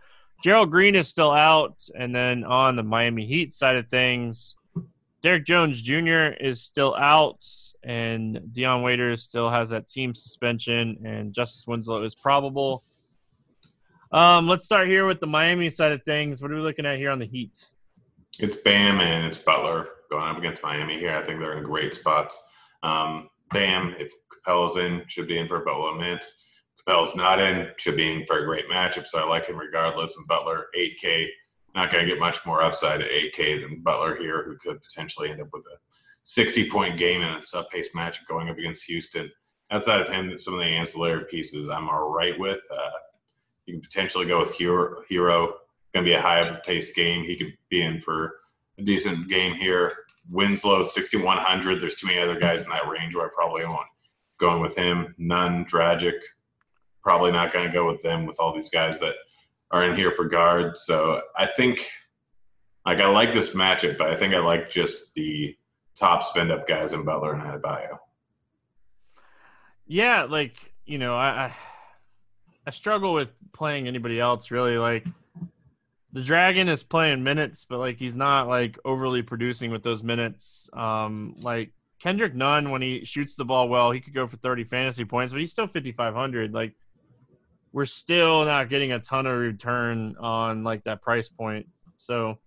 [0.44, 1.82] Gerald Green is still out.
[1.98, 4.58] And then on the Miami Heat side of things,
[5.22, 6.34] Derrick Jones Jr.
[6.38, 7.44] is still out,
[7.82, 12.84] and Dion Waiters still has that team suspension, and Justice Winslow is probable.
[14.12, 16.42] Um, let's start here with the Miami side of things.
[16.42, 17.70] What are we looking at here on the Heat?
[18.38, 21.16] It's Bam and it's Butler going up against Miami here.
[21.16, 22.38] I think they're in great spots.
[22.82, 24.12] Um, Bam, if
[24.46, 26.24] Capela's in, should be in for about one minute.
[26.86, 29.06] Capela's not in, should be in for a great matchup.
[29.06, 30.16] So I like him regardless.
[30.16, 31.26] And Butler, 8K,
[31.74, 35.30] not going to get much more upside at 8K than Butler here, who could potentially
[35.30, 35.78] end up with a
[36.22, 39.30] 60 point game in a sub pace matchup going up against Houston.
[39.70, 42.60] Outside of him, some of the ancillary pieces I'm all right with.
[42.70, 42.90] Uh,
[43.64, 45.52] you can potentially go with Hero, Herro
[45.96, 47.24] going to be a high paced game.
[47.24, 48.34] He could be in for
[48.78, 49.92] a decent game here.
[50.28, 51.80] Winslow 6100.
[51.80, 53.86] There's too many other guys in that range where I probably won't
[54.38, 55.14] going with him.
[55.16, 56.20] Nunn, Dragic.
[57.02, 59.14] Probably not going to go with them with all these guys that
[59.70, 60.82] are in here for guards.
[60.82, 61.86] So I think,
[62.84, 65.56] like, I like this matchup, but I think I like just the
[65.94, 67.96] top spend up guys in Butler and Adebayo.
[69.86, 71.54] Yeah, like you know, I
[72.66, 74.76] I struggle with playing anybody else really.
[74.76, 75.06] Like
[76.16, 80.70] the Dragon is playing minutes, but like he's not like overly producing with those minutes.
[80.72, 84.64] Um, like Kendrick Nunn, when he shoots the ball well, he could go for 30
[84.64, 86.54] fantasy points, but he's still 5,500.
[86.54, 86.72] Like
[87.74, 91.66] we're still not getting a ton of return on like that price point.
[91.98, 92.38] So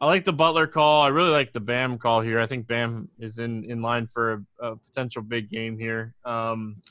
[0.00, 1.02] I like the Butler call.
[1.02, 2.40] I really like the Bam call here.
[2.40, 6.12] I think Bam is in in line for a, a potential big game here.
[6.24, 6.82] Um,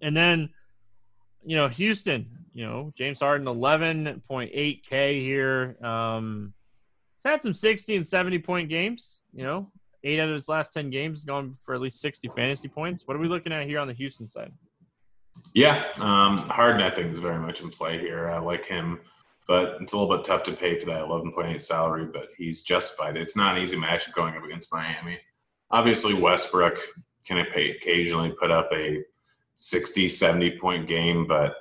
[0.00, 0.50] and then
[1.44, 5.76] you know Houston you know, James Harden, 11.8K here.
[5.82, 6.52] Um,
[7.16, 9.70] he's had some 60 and 70 point games, you know,
[10.04, 13.06] eight out of his last 10 games going for at least 60 fantasy points.
[13.06, 14.52] What are we looking at here on the Houston side?
[15.54, 18.28] Yeah, um, Harden, I think, is very much in play here.
[18.28, 19.00] I like him,
[19.48, 23.16] but it's a little bit tough to pay for that 11.8 salary, but he's justified.
[23.16, 25.18] It's not an easy matchup going up against Miami.
[25.70, 26.78] Obviously, Westbrook
[27.26, 29.02] can occasionally put up a
[29.56, 31.54] 60, 70 point game, but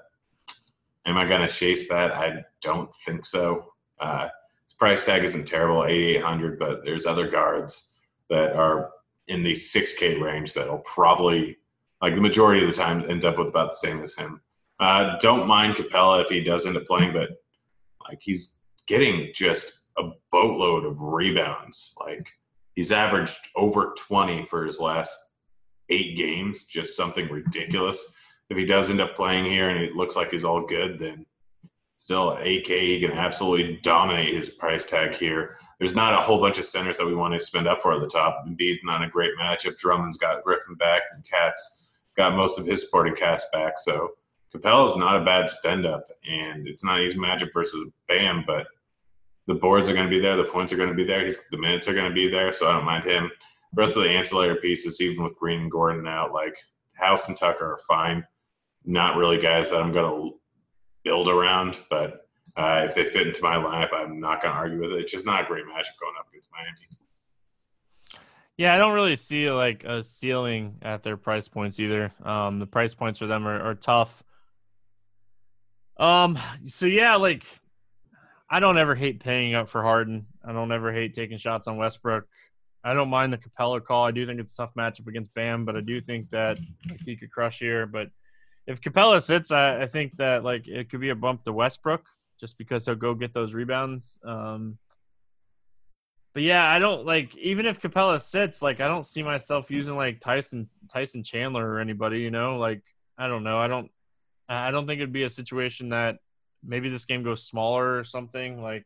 [1.05, 2.11] Am I going to chase that?
[2.11, 3.73] I don't think so.
[3.99, 4.27] Uh,
[4.65, 7.93] his price tag isn't terrible, 8,800, but there's other guards
[8.29, 8.91] that are
[9.27, 11.57] in the 6K range that'll probably,
[12.01, 14.41] like the majority of the time, end up with about the same as him.
[14.79, 17.29] Uh, don't mind Capela if he does end up playing, but
[18.07, 18.53] like he's
[18.87, 21.93] getting just a boatload of rebounds.
[21.99, 22.27] Like
[22.75, 25.15] he's averaged over 20 for his last
[25.89, 28.13] eight games, just something ridiculous
[28.51, 31.25] if he does end up playing here and it looks like he's all good, then
[31.95, 35.57] still at 8K, he can absolutely dominate his price tag here.
[35.79, 38.01] There's not a whole bunch of centers that we want to spend up for at
[38.01, 38.43] the top.
[38.45, 39.77] Embiid's not a great matchup.
[39.77, 43.79] Drummond's got Griffin back, and KAT's got most of his supporting cast back.
[43.79, 44.09] So
[44.53, 48.67] Capela is not a bad spend up, and it's not easy matchup versus Bam, but
[49.47, 51.47] the boards are going to be there, the points are going to be there, he's,
[51.51, 53.31] the minutes are going to be there, so I don't mind him.
[53.71, 56.57] The rest of the ancillary pieces, even with Green and Gordon out, like
[56.95, 58.25] House and Tucker are fine.
[58.85, 60.39] Not really guys that I'm going to
[61.03, 64.81] build around, but uh, if they fit into my lineup, I'm not going to argue
[64.81, 65.01] with it.
[65.01, 66.87] It's just not a great matchup going up against Miami.
[68.57, 72.11] Yeah, I don't really see like a ceiling at their price points either.
[72.23, 74.23] Um, the price points for them are, are tough.
[75.97, 77.45] Um, so yeah, like
[78.49, 80.27] I don't ever hate paying up for Harden.
[80.45, 82.27] I don't ever hate taking shots on Westbrook.
[82.83, 84.05] I don't mind the Capela call.
[84.05, 86.99] I do think it's a tough matchup against Bam, but I do think that like,
[87.01, 87.85] he could crush here.
[87.85, 88.09] But
[88.67, 92.04] if Capela sits, I, I, think that like it could be a bump to Westbrook
[92.39, 94.19] just because he'll go get those rebounds.
[94.24, 94.78] Um,
[96.34, 99.95] but yeah, I don't like even if Capela sits, like I don't see myself using
[99.95, 102.19] like Tyson Tyson Chandler or anybody.
[102.19, 102.82] You know, like
[103.17, 103.58] I don't know.
[103.58, 103.91] I don't
[104.47, 106.17] I don't think it'd be a situation that
[106.63, 108.62] maybe this game goes smaller or something.
[108.62, 108.86] Like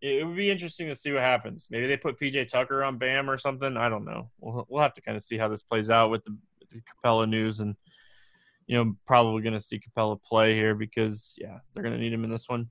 [0.00, 1.68] it, would be interesting to see what happens.
[1.70, 3.76] Maybe they put PJ Tucker on Bam or something.
[3.76, 4.30] I don't know.
[4.40, 6.36] We'll we'll have to kind of see how this plays out with the,
[6.70, 7.76] the Capela news and
[8.68, 12.12] you know probably going to see Capela play here because yeah they're going to need
[12.12, 12.70] him in this one.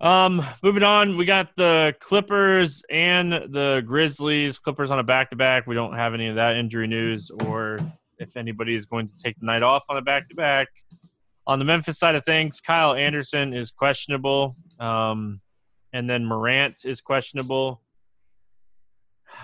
[0.00, 4.58] Um, moving on, we got the Clippers and the Grizzlies.
[4.58, 5.66] Clippers on a back to back.
[5.66, 7.80] We don't have any of that injury news or
[8.18, 10.68] if anybody is going to take the night off on a back to back.
[11.46, 14.56] On the Memphis side of things, Kyle Anderson is questionable.
[14.78, 15.40] Um,
[15.92, 17.82] and then Morant is questionable.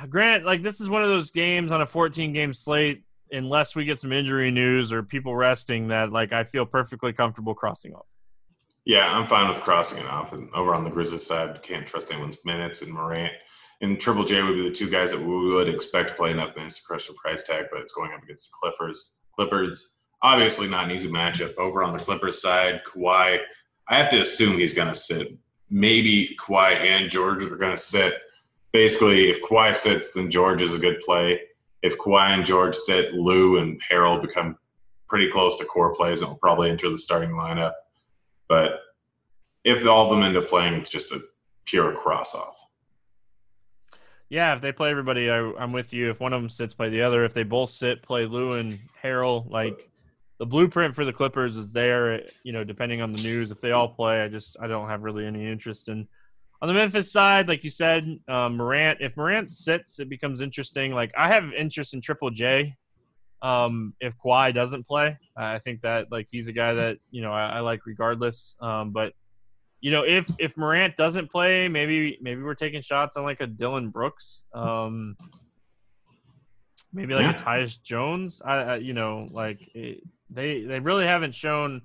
[0.09, 3.85] Grant, like this is one of those games on a 14 game slate, unless we
[3.85, 8.07] get some injury news or people resting, that like I feel perfectly comfortable crossing off.
[8.85, 10.33] Yeah, I'm fine with crossing it off.
[10.33, 12.83] And over on the Grizzlies side, can't trust anyone's minutes.
[12.83, 13.33] And Morant
[13.81, 16.57] and Triple J would be the two guys that we would expect to play enough
[16.57, 19.13] minutes to crush the price tag, but it's going up against the Clippers.
[19.35, 19.89] Clippers,
[20.23, 21.57] obviously not an easy matchup.
[21.57, 23.41] Over on the Clippers side, Kawhi,
[23.89, 25.37] I have to assume he's going to sit.
[25.69, 28.15] Maybe Kawhi and George are going to sit.
[28.73, 31.41] Basically, if Kawhi sits, then George is a good play.
[31.83, 34.59] If Kawhi and George sit, Lou and Harold become
[35.09, 37.73] pretty close to core plays and will probably enter the starting lineup.
[38.49, 38.81] But
[39.65, 41.21] if all of them end up playing, it's just a
[41.65, 42.57] pure cross off.
[44.29, 46.11] Yeah, if they play everybody, I, am with you.
[46.11, 47.25] If one of them sits, play the other.
[47.25, 49.51] If they both sit, play Lou and Harold.
[49.51, 49.89] Like
[50.39, 52.23] the blueprint for the Clippers is there.
[52.43, 55.03] You know, depending on the news, if they all play, I just I don't have
[55.03, 56.09] really any interest in.
[56.63, 58.99] On the Memphis side, like you said, um, Morant.
[59.01, 60.93] If Morant sits, it becomes interesting.
[60.93, 62.75] Like I have interest in Triple J.
[63.43, 67.33] Um, if Kawhi doesn't play, I think that like he's a guy that you know
[67.33, 68.57] I, I like regardless.
[68.61, 69.13] Um, but
[69.81, 73.47] you know, if if Morant doesn't play, maybe maybe we're taking shots on like a
[73.47, 75.15] Dillon Brooks, um,
[76.93, 77.31] maybe like yeah.
[77.31, 78.41] a Tyus Jones.
[78.45, 81.83] I, I, you know, like it, they they really haven't shown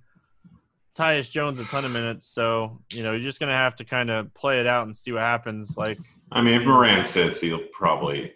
[0.95, 4.09] Tyus Jones a ton of minutes, so you know you're just gonna have to kind
[4.09, 5.77] of play it out and see what happens.
[5.77, 5.97] Like,
[6.31, 8.33] I mean, if Morant sits, he'll probably,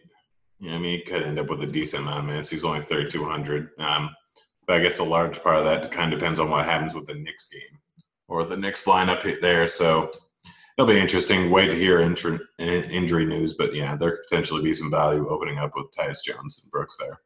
[0.59, 2.49] you know, I mean, he could end up with a decent amount of minutes.
[2.49, 3.69] He's only 3,200.
[3.79, 4.09] Um,
[4.67, 7.05] but I guess a large part of that kind of depends on what happens with
[7.07, 7.79] the Knicks game
[8.27, 9.67] or the Knicks lineup there.
[9.67, 10.11] So
[10.77, 11.51] it'll be interesting.
[11.51, 15.59] Wait to hear injury, injury news, but yeah, there could potentially be some value opening
[15.59, 17.21] up with Tyus Jones and Brooks there.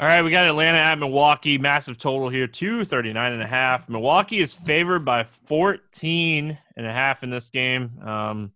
[0.00, 1.58] All right, we got Atlanta at Milwaukee.
[1.58, 3.86] Massive total here, 239 and a half.
[3.86, 8.00] Milwaukee is favored by 14 and a half in this game.
[8.02, 8.52] Um,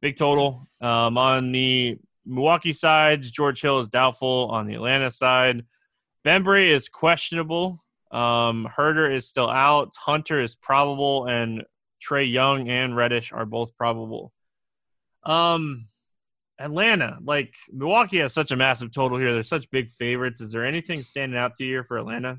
[0.00, 0.66] big total.
[0.80, 4.48] Um, on the Milwaukee side, George Hill is doubtful.
[4.52, 5.66] On the Atlanta side,
[6.24, 7.84] Bembry is questionable.
[8.10, 9.92] Um, Huerter is still out.
[9.98, 11.62] Hunter is probable, and
[12.02, 14.32] Trae Young and Reddish are both probable.
[15.24, 15.88] Um,
[16.58, 19.32] Atlanta, like Milwaukee has such a massive total here.
[19.32, 20.40] They're such big favorites.
[20.40, 22.38] Is there anything standing out to you here for Atlanta?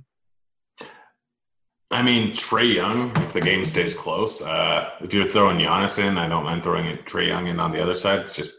[1.91, 6.17] I mean, Trae Young, if the game stays close, uh, if you're throwing Giannis in,
[6.17, 8.21] I don't mind throwing it Trae Young in on the other side.
[8.21, 8.53] It's just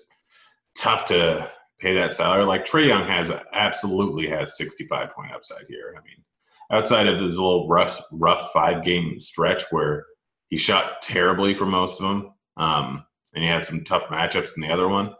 [0.77, 2.45] tough to pay that salary.
[2.45, 5.95] Like Trae Young has absolutely has 65 point upside here.
[5.99, 6.25] I mean,
[6.71, 10.07] outside of his little rough, rough five game stretch where
[10.49, 14.63] he shot terribly for most of them, um, and he had some tough matchups in
[14.63, 15.13] the other one.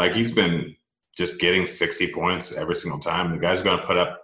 [0.00, 0.74] Like he's been
[1.14, 3.32] just getting 60 points every single time.
[3.32, 4.18] The guy's going to put up,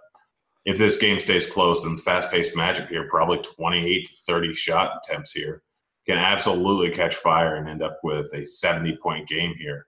[0.65, 4.97] if this game stays close and fast paced magic here, probably 28 to 30 shot
[4.97, 5.61] attempts here.
[6.07, 9.85] Can absolutely catch fire and end up with a 70 point game here.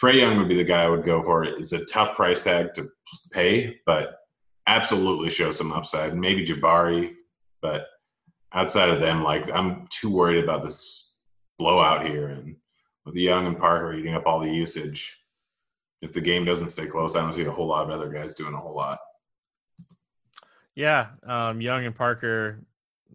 [0.00, 1.42] Trae Young would be the guy I would go for.
[1.42, 2.88] It's a tough price tag to
[3.32, 4.18] pay, but
[4.68, 6.16] absolutely show some upside.
[6.16, 7.14] Maybe Jabari,
[7.62, 7.86] but
[8.52, 11.16] outside of them, like I'm too worried about this
[11.58, 12.28] blowout here.
[12.28, 12.54] And
[13.06, 15.16] with Young and Parker eating up all the usage,
[16.02, 18.34] if the game doesn't stay close, I don't see a whole lot of other guys
[18.34, 18.98] doing a whole lot.
[20.74, 22.60] Yeah, um, Young and Parker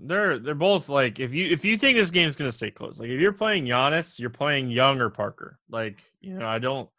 [0.04, 3.00] they're they're both like if you if you think this game is gonna stay close,
[3.00, 5.60] like if you're playing Giannis, you're playing Young or Parker.
[5.70, 6.90] Like you know, I don't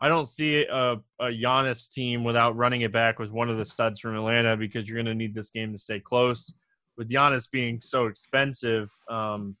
[0.00, 3.64] I don't see a a Giannis team without running it back with one of the
[3.64, 6.52] studs from Atlanta because you're gonna need this game to stay close.
[6.96, 9.56] With Giannis being so expensive, um,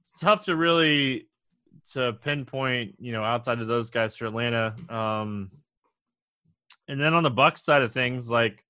[0.00, 1.28] it's tough to really
[1.92, 2.94] to pinpoint.
[2.98, 4.74] You know, outside of those guys for Atlanta.
[4.88, 5.50] Um,
[6.88, 8.64] and then on the Bucks side of things, like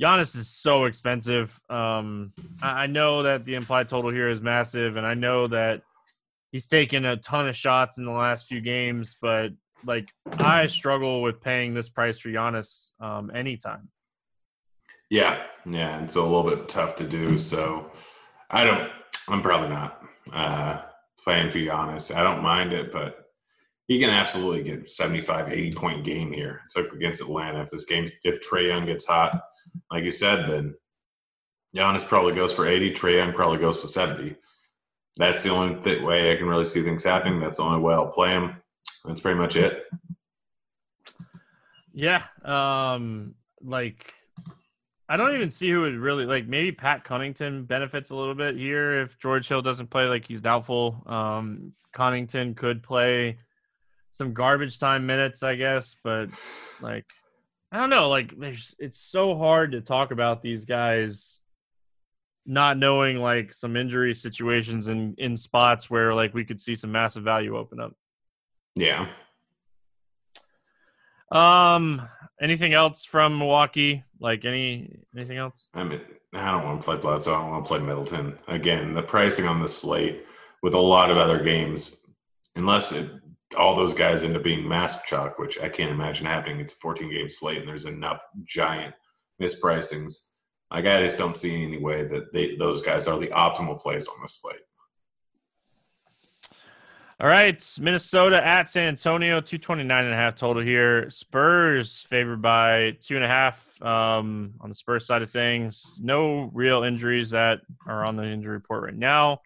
[0.00, 1.58] Giannis is so expensive.
[1.70, 5.82] Um, I know that the implied total here is massive, and I know that
[6.52, 9.52] he's taken a ton of shots in the last few games, but
[9.84, 13.88] like I struggle with paying this price for Giannis um, anytime.
[15.10, 17.38] Yeah, yeah, it's a little bit tough to do.
[17.38, 17.90] So
[18.50, 18.90] I don't.
[19.28, 20.82] I'm probably not uh,
[21.26, 22.14] playing for Giannis.
[22.14, 23.26] I don't mind it, but
[23.88, 26.60] he can absolutely get 75, 80 point game here.
[26.64, 27.62] It's like against Atlanta.
[27.62, 29.40] If this game, if Trae Young gets hot,
[29.90, 30.74] like you said, then
[31.76, 32.92] Giannis probably goes for 80.
[32.92, 34.36] Trae Young probably goes for 70.
[35.16, 37.40] That's the only th- way I can really see things happening.
[37.40, 38.56] That's the only way I'll play him.
[39.04, 39.84] That's pretty much it.
[41.92, 42.24] Yeah.
[42.44, 44.12] Um, like,
[45.08, 46.48] I don't even see who would really like.
[46.48, 50.06] Maybe Pat Connaughton benefits a little bit here if George Hill doesn't play.
[50.06, 51.02] Like he's doubtful.
[51.06, 53.38] Um, Connaughton could play
[54.10, 56.28] some garbage time minutes, I guess, but
[56.80, 57.04] like
[57.70, 61.40] I don't know, like there's it's so hard to talk about these guys
[62.44, 66.90] not knowing like some injury situations in in spots where like we could see some
[66.92, 67.92] massive value open up.
[68.74, 69.08] Yeah.
[71.30, 72.08] Um
[72.40, 74.04] anything else from Milwaukee?
[74.20, 75.68] Like any anything else?
[75.74, 76.00] I mean,
[76.34, 77.34] I don't want to play Bledsoe.
[77.34, 78.38] I don't want to play Middleton.
[78.48, 80.24] Again, the pricing on the slate
[80.62, 81.96] with a lot of other games,
[82.56, 83.10] unless it
[83.56, 86.60] all those guys end up being mask chalk, which I can't imagine happening.
[86.60, 88.94] It's a 14 game slate, and there's enough giant
[89.40, 90.14] mispricings.
[90.70, 94.08] Like I just don't see any way that they those guys are the optimal plays
[94.08, 94.56] on the slate.
[97.18, 101.08] All right, Minnesota at San Antonio, 229 and a half total here.
[101.08, 105.98] Spurs favored by two and a half um, on the Spurs side of things.
[106.02, 109.40] No real injuries that are on the injury report right now.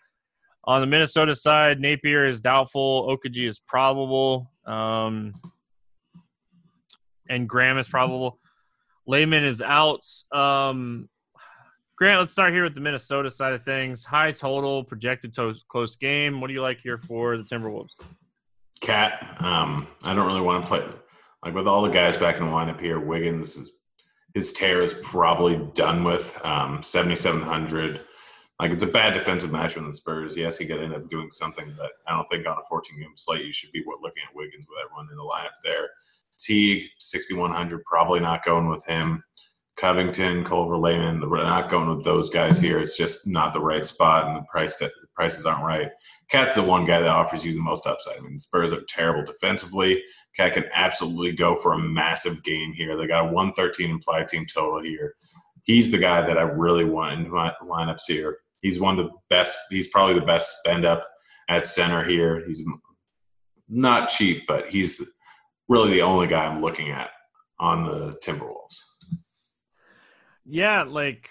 [0.64, 3.06] On the Minnesota side, Napier is doubtful.
[3.06, 4.50] Okogie is probable.
[4.66, 5.30] Um,
[7.28, 8.40] and Graham is probable.
[9.06, 10.04] Layman is out.
[10.32, 11.08] Um,
[12.00, 14.04] Grant, let's start here with the Minnesota side of things.
[14.04, 16.40] High total, projected to close game.
[16.40, 18.00] What do you like here for the Timberwolves?
[18.80, 20.82] KAT, um, I don't really want to play
[21.44, 22.98] like with all the guys back in the lineup here.
[22.98, 23.72] Wiggins is
[24.32, 26.40] his tear is probably done with.
[26.42, 28.00] Um, 7,700.
[28.58, 30.38] Like it's a bad defensive match with the Spurs.
[30.38, 33.12] Yes, he could end up doing something, but I don't think on a 14 game
[33.16, 35.90] slate you should be looking at Wiggins with everyone in the lineup there.
[36.38, 39.22] Teague 6100, probably not going with him.
[39.80, 42.78] Covington, Culver, Layman, we're not going with those guys here.
[42.78, 45.90] It's just not the right spot, and the price that prices aren't right.
[46.30, 48.18] KAT's the one guy that offers you the most upside.
[48.18, 50.02] I mean, the Spurs are terrible defensively.
[50.36, 52.94] KAT can absolutely go for a massive game here.
[52.94, 55.14] They got a 113 implied team total here.
[55.62, 58.36] He's the guy that I really want in my lineups here.
[58.60, 59.56] He's one of the best.
[59.70, 61.08] He's probably the best spend up
[61.48, 62.44] at center here.
[62.46, 62.62] He's
[63.66, 65.00] not cheap, but he's
[65.70, 67.08] really the only guy I'm looking at
[67.58, 68.89] on the Timberwolves.
[70.50, 71.30] Yeah, like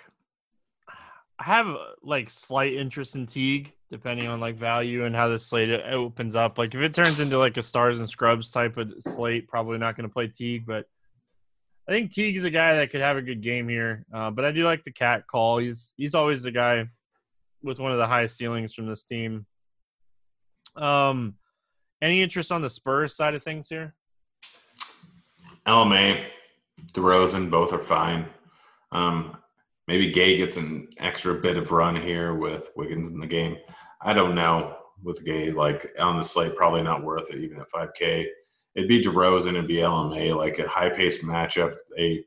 [1.38, 1.68] I have
[2.02, 6.58] like slight interest in Teague, depending on like value and how the slate opens up.
[6.58, 9.98] Like if it turns into like a stars and scrubs type of slate, probably not
[9.98, 10.86] going to play Teague, but
[11.88, 14.06] I think Teague is a guy that could have a good game here.
[14.14, 15.58] Uh, but I do like the cat call.
[15.58, 16.86] He's he's always the guy
[17.62, 19.46] with one of the highest ceilings from this team.
[20.78, 21.36] Um,
[22.02, 23.96] any interest on the Spurs side of things here?
[25.68, 26.24] LMA,
[26.94, 28.26] DeRozan, both are fine.
[28.92, 29.38] Um,
[29.88, 33.58] maybe Gay gets an extra bit of run here with Wiggins in the game.
[34.02, 37.70] I don't know with Gay, like on the slate, probably not worth it even at
[37.70, 38.26] 5K.
[38.76, 41.76] It'd be DeRozan, it'd be LMA, like a high paced matchup.
[41.98, 42.24] A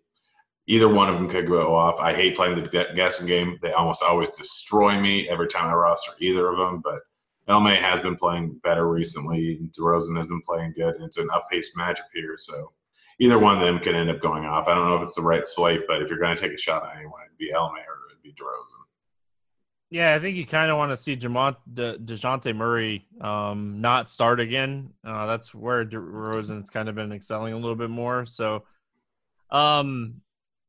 [0.67, 1.99] either one of them could go off.
[2.01, 3.59] I hate playing the guessing game.
[3.63, 6.81] They almost always destroy me every time I roster either of them.
[6.83, 7.01] But
[7.49, 9.61] LMA has been playing better recently.
[9.77, 12.37] DeRozan has been playing good, it's an up-paced matchup here.
[12.37, 12.73] So
[13.23, 14.67] either one of them could end up going off.
[14.67, 16.59] I don't know if it's the right slate, but if you're going to take a
[16.59, 18.83] shot at anyone, it'd be LMA or it'd be DeRozan.
[19.91, 24.09] Yeah, I think you kind of want to see Jamont, De, DeJounte Murray um, not
[24.09, 24.91] start again.
[25.07, 28.27] Uh, that's where DeRozan's kind of been excelling a little bit more.
[28.27, 28.65] So,
[29.51, 30.21] um,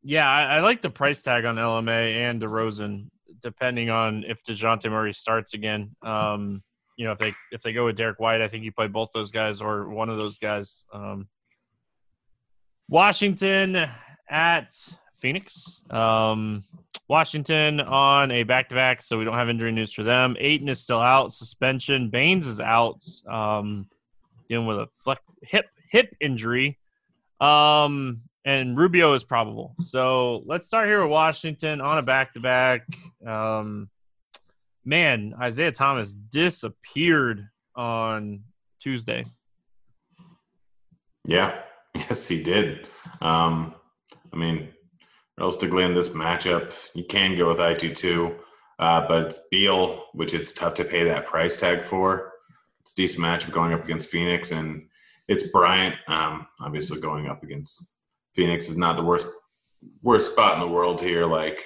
[0.03, 3.07] yeah, I, I, like the price tag on LMA and DeRozan,
[3.41, 5.95] depending on if Dejounte Murray starts again.
[6.03, 6.61] Um,
[6.97, 9.09] you know, if they if they go with Derrick White, I think you play both
[9.11, 10.85] those guys or one of those guys.
[10.93, 11.27] Um,
[12.89, 13.89] Washington
[14.29, 14.73] at
[15.19, 15.83] Phoenix.
[15.89, 16.63] Um,
[17.07, 20.35] Washington on a back to back, so we don't have injury news for them.
[20.39, 22.09] Ayton is still out, suspension.
[22.09, 23.87] Baynes is out, um,
[24.49, 26.79] dealing with a hip hip injury.
[27.39, 29.75] Um, and Rubio is probable.
[29.81, 32.85] So let's start here with Washington on a back to back.
[34.85, 38.41] Man, Isaiah Thomas disappeared on
[38.81, 39.23] Tuesday.
[41.25, 41.61] Yeah,
[41.95, 42.87] yes, he did.
[43.21, 43.75] Um,
[44.31, 44.69] I mean,
[45.37, 48.35] realistically, in this matchup, you can go with IT2,
[48.79, 52.31] uh, but it's Beal, which it's tough to pay that price tag for.
[52.81, 54.87] It's a decent matchup going up against Phoenix, and
[55.27, 57.93] it's Bryant, um, obviously going up against
[58.33, 59.27] Phoenix is not the worst
[60.01, 61.25] worst spot in the world here.
[61.25, 61.61] Like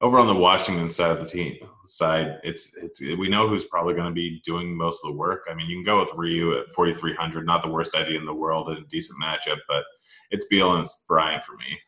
[0.00, 3.94] over on the Washington side of the team side, it's it's we know who's probably
[3.94, 5.42] going to be doing most of the work.
[5.50, 8.34] I mean, you can go with Rui at 4300, not the worst idea in the
[8.34, 9.84] world, and a decent matchup, but
[10.30, 11.78] it's Beal and it's Bryant for me.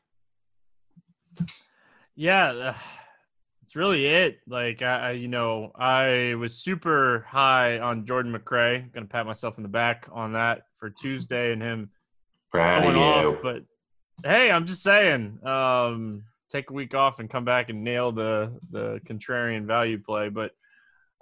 [2.16, 2.74] Yeah,
[3.62, 4.40] it's really it.
[4.46, 8.92] Like I, you know, I was super high on Jordan McRae.
[8.92, 11.90] Going to pat myself in the back on that for Tuesday and him
[12.50, 13.00] Proud of you.
[13.00, 13.62] off, but
[14.24, 15.38] Hey, I'm just saying.
[15.46, 20.28] Um, take a week off and come back and nail the the contrarian value play,
[20.28, 20.52] but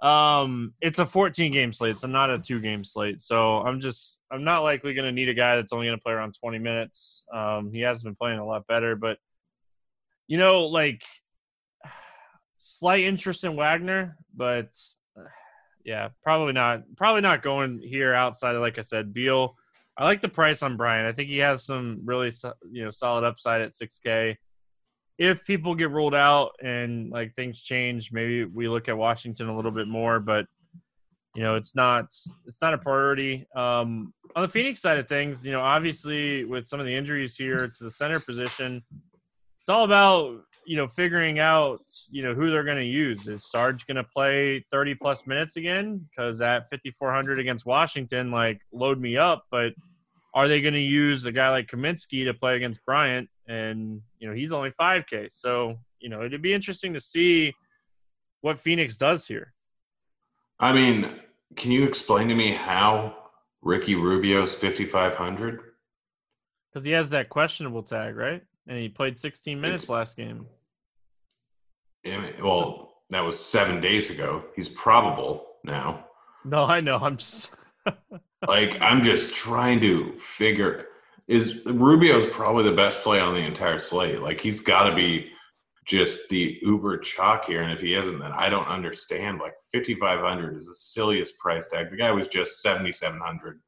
[0.05, 3.21] um, it's a 14 game slate, so not a two game slate.
[3.21, 6.03] So I'm just I'm not likely going to need a guy that's only going to
[6.03, 7.23] play around 20 minutes.
[7.33, 9.17] Um, he has been playing a lot better, but
[10.27, 11.03] you know, like
[12.57, 14.69] slight interest in Wagner, but
[15.83, 16.83] yeah, probably not.
[16.95, 19.55] Probably not going here outside of like I said, Beal
[19.99, 21.07] I like the price on Bryant.
[21.07, 22.31] I think he has some really
[22.71, 24.37] you know solid upside at 6K.
[25.19, 29.55] If people get ruled out and like things change, maybe we look at Washington a
[29.55, 30.19] little bit more.
[30.19, 30.47] But
[31.35, 32.05] you know, it's not
[32.47, 33.45] it's not a priority.
[33.55, 37.35] Um, on the Phoenix side of things, you know, obviously with some of the injuries
[37.35, 38.81] here to the center position,
[39.59, 43.27] it's all about you know figuring out you know who they're going to use.
[43.27, 46.07] Is Sarge going to play 30 plus minutes again?
[46.09, 49.73] Because at 5400 against Washington, like load me up, but
[50.33, 53.29] are they going to use a guy like Kaminsky to play against Bryant?
[53.47, 57.53] And you know he's only 5K, so you know it'd be interesting to see
[58.41, 59.53] what Phoenix does here.
[60.59, 61.19] I mean,
[61.55, 63.15] can you explain to me how
[63.61, 65.61] Ricky Rubio's 5500?
[66.71, 68.41] Because he has that questionable tag, right?
[68.67, 70.45] And he played 16 minutes it's, last game.
[72.05, 74.43] Well, that was seven days ago.
[74.55, 76.05] He's probable now.
[76.45, 76.97] No, I know.
[76.97, 77.51] I'm just
[78.47, 80.85] like I'm just trying to figure
[81.27, 84.21] is Rubio's probably the best play on the entire slate.
[84.21, 85.31] Like he's got to be
[85.85, 89.39] just the uber chalk here, and if he isn't, then I don't understand.
[89.39, 91.89] Like 5,500 is the silliest price tag.
[91.89, 93.59] The guy was just 7,700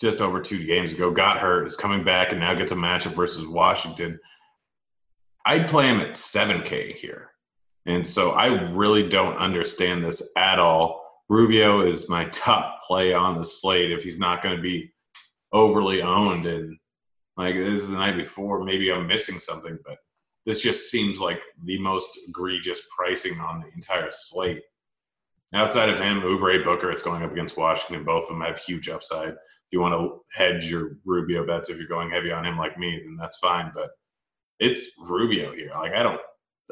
[0.00, 1.10] just over two games ago.
[1.10, 4.18] Got hurt, is coming back, and now gets a matchup versus Washington.
[5.44, 7.30] I'd play him at 7K here.
[7.86, 11.01] And so I really don't understand this at all
[11.32, 14.92] Rubio is my top play on the slate if he's not going to be
[15.50, 16.44] overly owned.
[16.44, 16.76] And
[17.38, 19.96] like this is the night before, maybe I'm missing something, but
[20.44, 24.60] this just seems like the most egregious pricing on the entire slate.
[25.54, 28.04] Outside of him, Oubre Booker, it's going up against Washington.
[28.04, 29.30] Both of them have huge upside.
[29.30, 32.78] If you want to hedge your Rubio bets, if you're going heavy on him like
[32.78, 33.72] me, then that's fine.
[33.74, 33.88] But
[34.58, 35.70] it's Rubio here.
[35.74, 36.20] Like I don't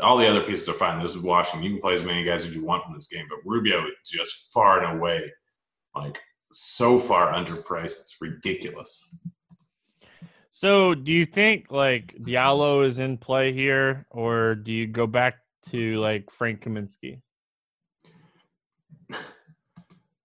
[0.01, 1.03] all the other pieces are fine.
[1.03, 1.65] This is Washington.
[1.65, 4.11] You can play as many guys as you want from this game, but Rubio is
[4.11, 5.31] just far and away
[5.95, 6.19] like
[6.53, 8.01] so far underpriced.
[8.03, 9.15] It's ridiculous.
[10.51, 15.37] So, do you think like Diallo is in play here, or do you go back
[15.71, 17.21] to like Frank Kaminsky?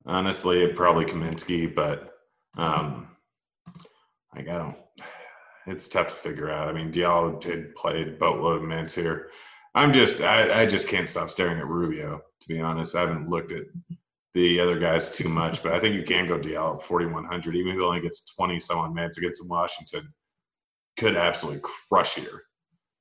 [0.05, 2.15] Honestly, probably Kaminsky, but
[2.57, 3.07] um,
[4.35, 4.77] like I don't.
[5.67, 6.69] It's tough to figure out.
[6.69, 9.31] I mean, Diallo did play a boatload of minutes here.
[9.75, 12.21] I'm just I, I just can't stop staring at Rubio.
[12.41, 13.65] To be honest, I haven't looked at
[14.33, 17.77] the other guys too much, but I think you can go Diallo 4100, even if
[17.77, 20.13] he only gets 20 some on minutes against Washington,
[20.97, 22.43] could absolutely crush here.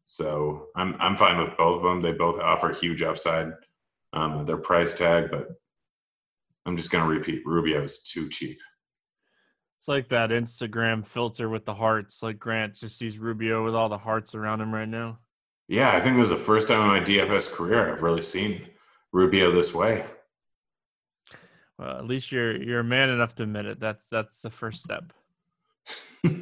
[0.07, 2.03] So I'm I'm fine with both of them.
[2.03, 3.53] They both offer huge upside.
[4.13, 5.49] Um, their price tag, but
[6.67, 8.59] I'm just gonna repeat: Rubio is too cheap.
[9.79, 12.23] It's like that Instagram filter with the hearts.
[12.23, 15.19] Like Grant just sees Rubio with all the hearts around him right now.
[15.69, 18.67] Yeah, I think this is the first time in my DFS career I've really seen
[19.13, 20.05] Rubio this way.
[21.79, 23.81] Well, at least you're you're a man enough to admit it.
[23.81, 25.13] That's that's the first step.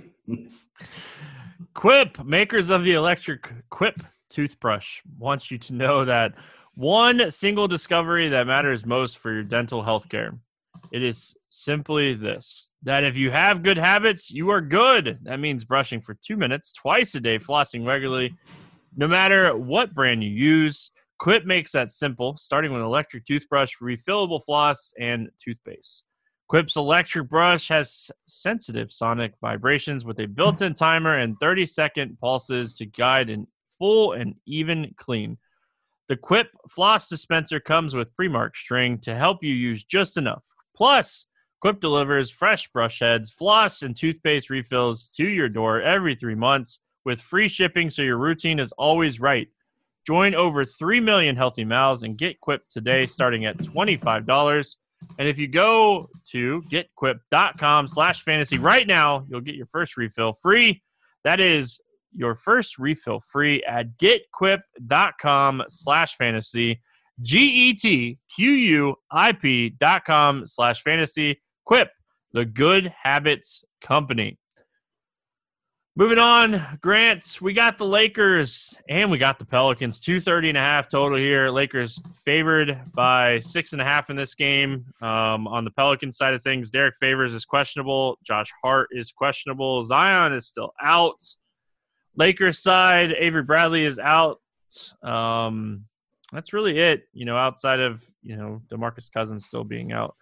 [1.74, 6.34] Quip, makers of the electric Quip toothbrush, wants you to know that
[6.74, 10.34] one single discovery that matters most for your dental health care.
[10.90, 15.18] It is simply this that if you have good habits, you are good.
[15.22, 18.34] That means brushing for two minutes twice a day, flossing regularly,
[18.96, 20.90] no matter what brand you use.
[21.18, 26.04] Quip makes that simple, starting with electric toothbrush, refillable floss, and toothpaste.
[26.48, 32.18] Quip's electric brush has sensitive sonic vibrations with a built in timer and 30 second
[32.20, 33.46] pulses to guide an
[33.78, 35.38] full and even clean.
[36.08, 40.44] The Quip floss dispenser comes with pre marked string to help you use just enough.
[40.76, 41.26] Plus,
[41.60, 46.80] Quip delivers fresh brush heads, floss, and toothpaste refills to your door every three months
[47.04, 49.48] with free shipping so your routine is always right.
[50.06, 54.76] Join over 3 million healthy mouths and get Quip today starting at $25.
[55.18, 60.32] And if you go to getquip.com slash fantasy right now, you'll get your first refill
[60.32, 60.82] free.
[61.24, 61.80] That is
[62.12, 66.80] your first refill free at getquip.com slash fantasy.
[67.20, 68.18] G-E-T-Q-U-I-P
[69.80, 71.40] dot com slash fantasy.
[71.64, 71.90] Quip,
[72.32, 74.38] the good habits company.
[75.94, 80.00] Moving on, Grant, we got the Lakers and we got the Pelicans.
[80.00, 81.50] 230 and a half total here.
[81.50, 84.86] Lakers favored by six and a half in this game.
[85.02, 88.18] Um, on the Pelican side of things, Derek Favors is questionable.
[88.24, 89.84] Josh Hart is questionable.
[89.84, 91.22] Zion is still out.
[92.16, 94.40] Lakers side, Avery Bradley is out.
[95.02, 95.84] Um,
[96.32, 100.16] that's really it, you know, outside of, you know, DeMarcus Cousins still being out.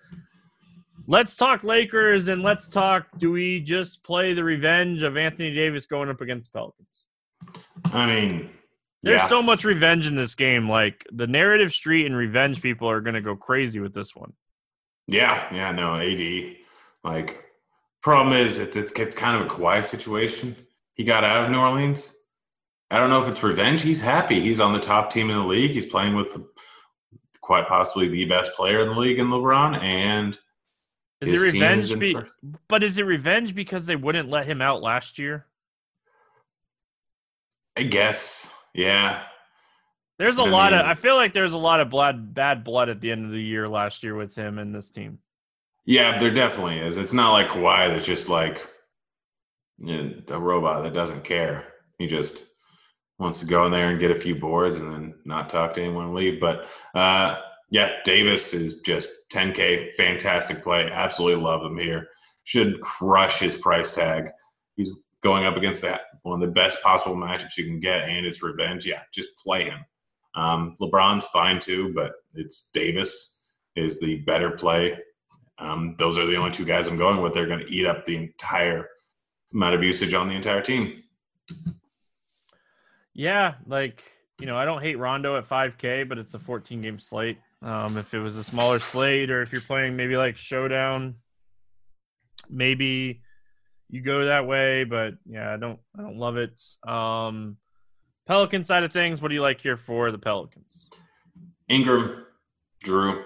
[1.07, 3.07] Let's talk Lakers and let's talk.
[3.19, 7.07] Do we just play the revenge of Anthony Davis going up against Pelicans?
[7.87, 8.51] I mean,
[9.03, 9.27] there's yeah.
[9.27, 10.69] so much revenge in this game.
[10.69, 14.33] Like the narrative street and revenge people are going to go crazy with this one.
[15.07, 16.57] Yeah, yeah, no, AD.
[17.03, 17.43] Like,
[18.03, 20.55] problem is, it's, it's, it's kind of a Kawhi situation.
[20.95, 22.15] He got out of New Orleans.
[22.91, 23.83] I don't know if it's revenge.
[23.83, 24.41] He's happy.
[24.41, 25.73] He's on the top team in the league.
[25.73, 26.37] He's playing with
[27.41, 30.39] quite possibly the best player in the league in LeBron, and
[31.21, 31.99] is it revenge?
[31.99, 32.17] Be,
[32.69, 35.47] but is it revenge because they wouldn't let him out last year?
[37.77, 39.23] I guess, yeah.
[40.19, 40.87] There's a I lot mean, of.
[40.87, 43.41] I feel like there's a lot of blood, bad blood at the end of the
[43.43, 45.19] year last year with him and this team.
[45.87, 46.99] Yeah, there definitely is.
[46.99, 48.67] It's not like Kawhi that's just like
[49.79, 51.65] you know, a robot that doesn't care.
[51.99, 52.45] He just
[53.19, 55.83] wants to go in there and get a few boards and then not talk to
[55.83, 56.41] anyone and leave.
[56.41, 57.37] But uh,
[57.71, 60.91] yeah, Davis is just 10K, fantastic play.
[60.91, 62.09] Absolutely love him here.
[62.45, 64.31] Should crush his price tag.
[64.77, 64.91] He's
[65.23, 68.43] going up against that one of the best possible matchups you can get, and it's
[68.43, 68.87] revenge.
[68.87, 69.79] Yeah, just play him.
[70.35, 73.39] Um, LeBron's fine too, but it's Davis
[73.77, 74.99] is the better play.
[75.59, 77.33] Um, those are the only two guys I'm going with.
[77.33, 78.89] They're going to eat up the entire
[79.53, 81.03] amount of usage on the entire team.
[83.13, 84.03] Yeah, like
[84.41, 87.39] you know, I don't hate Rondo at 5K, but it's a 14 game slate.
[87.63, 91.17] Um, if it was a smaller slate, or if you're playing maybe like Showdown,
[92.49, 93.23] maybe
[93.89, 94.85] you go that way.
[94.85, 96.61] But yeah, I don't, I don't love it.
[96.89, 97.59] Um,
[98.27, 100.89] Pelican side of things, what do you like here for the Pelicans?
[101.69, 102.25] Ingram,
[102.83, 103.25] Drew,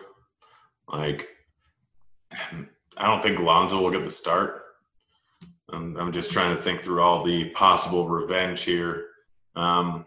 [0.88, 1.28] like
[2.96, 4.62] I don't think Lonzo will get the start.
[5.72, 9.06] I'm, I'm just trying to think through all the possible revenge here.
[9.56, 10.06] Um,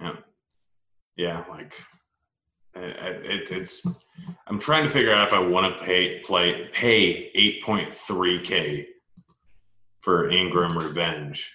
[0.00, 0.16] yeah,
[1.16, 1.74] yeah, like
[2.76, 3.86] it, it's
[4.46, 7.32] I'm trying to figure out if I want to pay play pay
[7.64, 8.86] 8.3k
[10.00, 11.52] for Ingram revenge.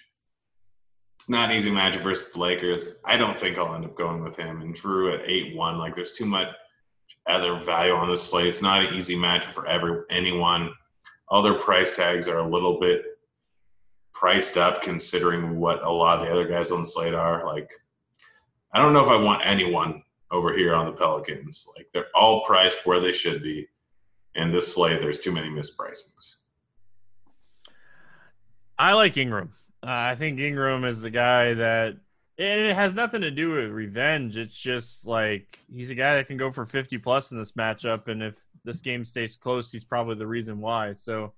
[1.18, 2.98] It's not easy matchup versus the Lakers.
[3.04, 5.78] I don't think I'll end up going with him and Drew at 8-1.
[5.78, 6.48] Like there's too much
[7.26, 8.48] other value on this slate.
[8.48, 10.72] It's not an easy matchup for every anyone.
[11.30, 13.04] Other price tags are a little bit
[14.12, 17.46] priced up considering what a lot of the other guys on the slate are.
[17.46, 17.70] Like
[18.74, 20.02] I don't know if I want anyone
[20.32, 21.68] over here on the Pelicans.
[21.76, 23.68] Like they're all priced where they should be.
[24.34, 26.36] And this slate, there's too many mispricings.
[28.78, 29.52] I like Ingram.
[29.86, 31.96] Uh, I think Ingram is the guy that
[32.38, 34.36] and it has nothing to do with revenge.
[34.36, 38.08] It's just like he's a guy that can go for 50 plus in this matchup.
[38.08, 40.94] And if this game stays close, he's probably the reason why.
[40.94, 41.34] So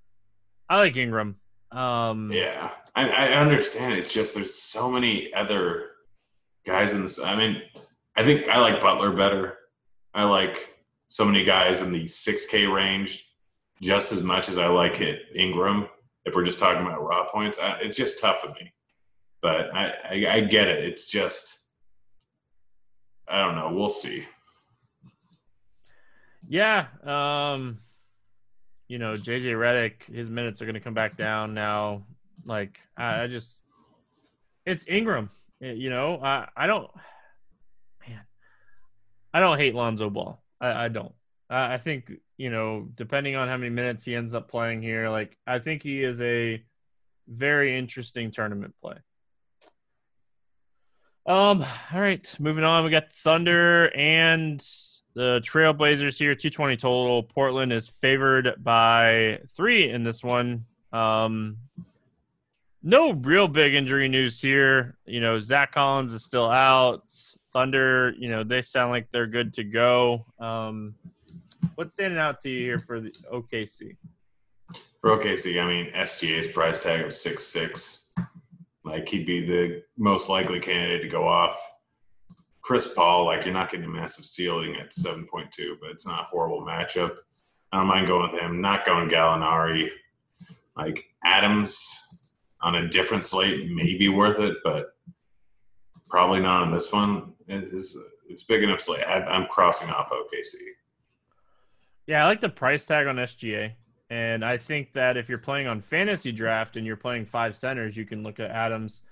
[0.69, 1.37] I like Ingram.
[1.73, 3.95] Um, yeah, I, I understand.
[3.95, 5.91] It's just there's so many other
[6.65, 7.19] guys in this.
[7.19, 7.63] I mean,
[8.17, 9.59] I think I like Butler better.
[10.13, 10.71] I like
[11.09, 13.29] so many guys in the 6K range
[13.83, 15.89] just as much as I like it Ingram.
[16.25, 18.73] If we're just talking about raw points, it's just tough for me.
[19.43, 20.85] But I, I, I get it.
[20.85, 21.65] It's just
[23.29, 23.73] I don't know.
[23.73, 24.27] We'll see.
[26.49, 26.87] Yeah.
[27.03, 27.79] Um,
[28.89, 32.03] you know, JJ Redick, his minutes are going to come back down now.
[32.47, 33.63] Like, I, I just,
[34.67, 35.31] it's Ingram.
[35.61, 36.91] You know, I, I don't.
[39.35, 40.41] I don't hate Lonzo Ball.
[40.61, 41.13] I, I don't.
[41.51, 45.37] I, think you know, depending on how many minutes he ends up playing here, like
[45.47, 46.63] I think he is a
[47.29, 48.97] very interesting tournament play.
[51.27, 52.85] Um, all right, moving on.
[52.85, 54.61] We got Thunder and
[55.15, 57.23] the Trailblazers here, 220 total.
[57.23, 60.65] Portland is favored by three in this one.
[60.93, 61.59] Um,
[62.83, 64.97] no real big injury news here.
[65.07, 67.03] You know, Zach Collins is still out.
[67.55, 70.27] Thunder, you know, they sound like they're good to go.
[70.41, 70.95] Um,
[71.77, 73.97] what's standing out to you here for the OKC?
[75.01, 78.09] For OKC, I mean, SGA's price tag of six six.
[78.85, 81.57] Like he'd be the most likely candidate to go off.
[82.61, 86.07] Chris Paul, like you're not getting a massive ceiling at seven point two, but it's
[86.07, 87.13] not a horrible matchup.
[87.73, 88.61] I don't mind going with him.
[88.61, 89.89] Not going Gallinari.
[90.77, 91.89] Like Adams,
[92.61, 94.97] on a different slate may be worth it, but
[96.15, 97.33] probably not on this one.
[97.49, 97.99] It's,
[98.29, 99.05] it's big enough slate.
[99.05, 100.55] I'm crossing off OKC.
[102.07, 103.73] Yeah, I like the price tag on SGA.
[104.11, 108.05] And I think that if you're playing on FantasyDraft and you're playing five centers, you
[108.05, 109.03] can look at Adams.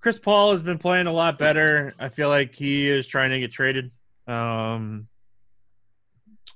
[0.00, 1.94] Chris Paul has been playing a lot better.
[1.98, 3.90] I feel like he is trying to get traded
[4.28, 5.08] um,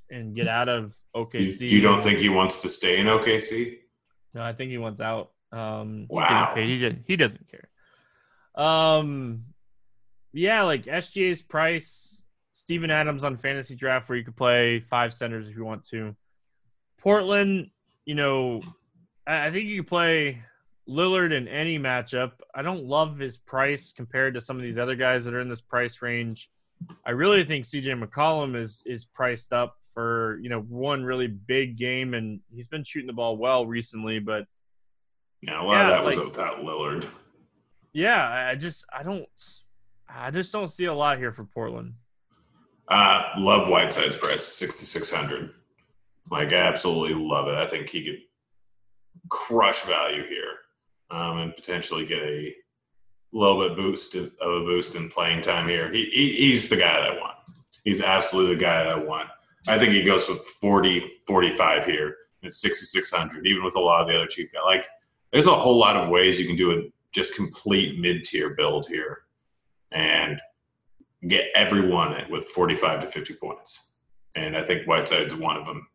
[0.08, 1.62] and get out of OKC.
[1.62, 3.78] You, you don't think he wants to stay in OKC?
[4.36, 5.32] No, I think he wants out.
[5.50, 6.52] Um, wow.
[6.54, 7.70] He, he doesn't care.
[8.56, 9.44] Um,
[10.32, 15.56] yeah, like SGA's price, Steven Adams on FantasyDraft, where you could play five centers if
[15.56, 16.16] you want to.
[16.98, 17.70] Portland,
[18.04, 18.60] you know,
[19.26, 20.42] I, I think you could play
[20.88, 22.32] Lillard in any matchup.
[22.54, 25.48] I don't love his price compared to some of these other guys that are in
[25.48, 26.50] this price range.
[27.04, 31.78] I really think CJ McCollum is is priced up for you know one really big
[31.78, 34.44] game, and he's been shooting the ball well recently, but
[35.40, 37.08] yeah, a lot yeah, of that like, was without Lillard.
[37.96, 39.26] Yeah, I just I don't
[40.06, 41.94] I just don't see a lot here for Portland.
[42.88, 45.54] Uh love Whiteside's price, sixty six hundred.
[46.30, 47.54] Like I absolutely love it.
[47.54, 48.18] I think he could
[49.30, 50.58] crush value here,
[51.10, 52.54] um, and potentially get a
[53.32, 55.90] little bit boost of a boost in playing time here.
[55.90, 57.36] He, he he's the guy that I want.
[57.84, 59.30] He's absolutely the guy that I want.
[59.68, 64.08] I think he goes with 40, 45 here at 6,600, even with a lot of
[64.08, 64.62] the other cheap guys.
[64.66, 64.86] Like
[65.32, 66.82] there's a whole lot of ways you can do a
[67.16, 69.22] just complete mid tier build here
[69.90, 70.40] and
[71.26, 73.90] get everyone with 45 to 50 points.
[74.34, 75.88] And I think Whiteside's one of them.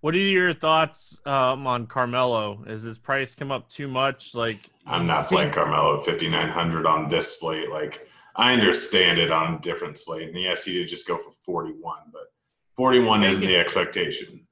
[0.00, 2.62] What are your thoughts um, on Carmelo?
[2.68, 4.34] Has his price come up too much?
[4.34, 7.70] Like I'm not playing Carmelo at 5900 on this slate.
[7.70, 11.30] Like I understand it on a different slate, and yes, he did just go for
[11.44, 12.32] 41, but
[12.76, 14.46] 41 isn't the expectation.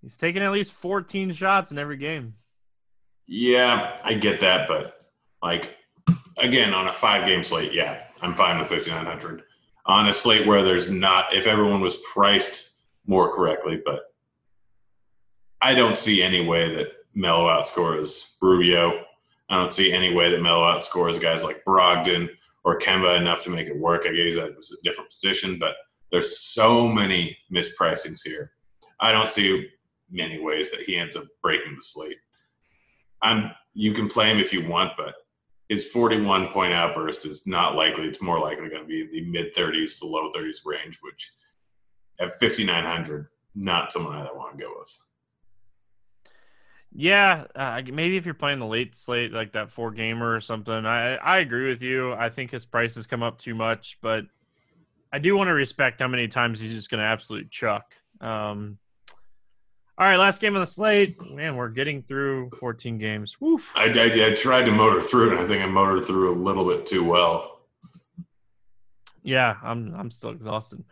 [0.00, 2.34] He's taking at least 14 shots in every game.
[3.28, 5.04] Yeah, I get that, but
[5.42, 5.76] like
[6.38, 9.42] again, on a five game slate, yeah, I'm fine with 5,900.
[9.86, 12.70] On a slate where there's not, if everyone was priced
[13.06, 14.00] more correctly, but
[15.60, 19.04] I don't see any way that Melo outscores Rubio.
[19.50, 22.28] I don't see any way that Melo outscores guys like Brogdon
[22.64, 24.02] or Kemba enough to make it work.
[24.06, 25.74] I guess that was a different position, but
[26.12, 28.52] there's so many mispricings here.
[29.00, 29.68] I don't see
[30.10, 32.18] many ways that he ends up breaking the slate.
[33.22, 35.14] I'm you can play him if you want, but
[35.68, 38.06] his 41 point outburst is not likely.
[38.06, 41.32] It's more likely going to be the mid 30s to low 30s range, which
[42.20, 44.98] at 5,900, not someone I want to go with.
[46.90, 50.86] Yeah, uh, maybe if you're playing the late slate like that four gamer or something,
[50.86, 52.14] I I agree with you.
[52.14, 54.24] I think his price has come up too much, but
[55.12, 57.94] I do want to respect how many times he's just going to absolutely chuck.
[58.20, 58.78] Um,
[59.98, 61.20] all right, last game on the slate.
[61.28, 63.36] Man, we're getting through 14 games.
[63.40, 63.72] Woof.
[63.74, 66.36] I, I, I tried to motor through it, and I think I motored through a
[66.38, 67.62] little bit too well.
[69.24, 70.84] Yeah, I'm I'm still exhausted.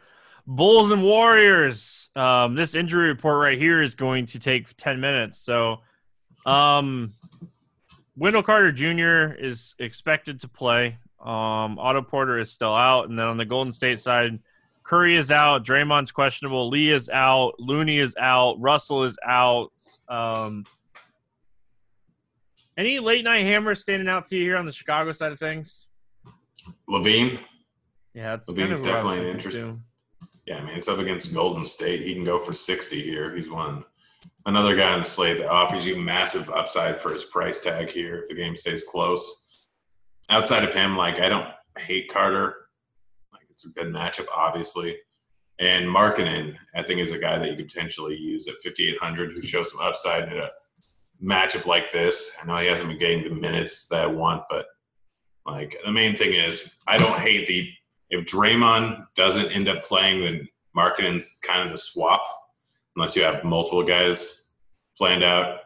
[0.44, 2.10] Bulls and Warriors.
[2.16, 5.38] Um, this injury report right here is going to take 10 minutes.
[5.38, 5.78] So,
[6.44, 7.12] um,
[8.16, 9.34] Wendell Carter Jr.
[9.34, 10.98] is expected to play.
[11.20, 14.40] Um, Otto Porter is still out, and then on the Golden State side,
[14.86, 15.64] Curry is out.
[15.64, 16.68] Draymond's questionable.
[16.68, 17.54] Lee is out.
[17.58, 18.60] Looney is out.
[18.60, 19.72] Russell is out.
[20.08, 20.64] Um,
[22.78, 25.88] any late night hammers standing out to you here on the Chicago side of things?
[26.88, 27.40] LaVine.
[28.14, 29.82] Yeah, that's LaVine's kind of definitely an interesting.
[30.46, 32.02] Yeah, I mean it's up against Golden State.
[32.02, 33.34] He can go for sixty here.
[33.34, 33.84] He's one
[34.46, 38.20] another guy on the slate that offers you massive upside for his price tag here
[38.20, 39.48] if the game stays close.
[40.30, 42.65] Outside of him, like I don't hate Carter.
[43.56, 44.98] It's a good matchup, obviously.
[45.58, 49.40] And Markkanen, I think, is a guy that you could potentially use at 5,800 who
[49.40, 50.50] shows some upside in a
[51.24, 52.32] matchup like this.
[52.40, 54.66] I know he hasn't been getting the minutes that I want, but
[55.46, 57.70] like the main thing is I don't hate the
[58.10, 62.20] if Draymond doesn't end up playing, then Markkanen's kind of the swap,
[62.94, 64.48] unless you have multiple guys
[64.98, 65.60] planned out.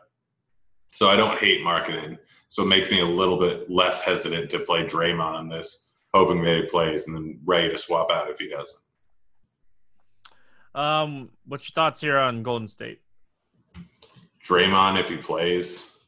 [0.92, 2.18] So I don't hate Markkanen.
[2.48, 6.42] So it makes me a little bit less hesitant to play Draymond on this, hoping
[6.44, 8.80] that he plays and then ready to swap out if he doesn't.
[10.74, 13.00] Um, what's your thoughts here on Golden State?
[14.44, 15.98] Draymond, if he plays,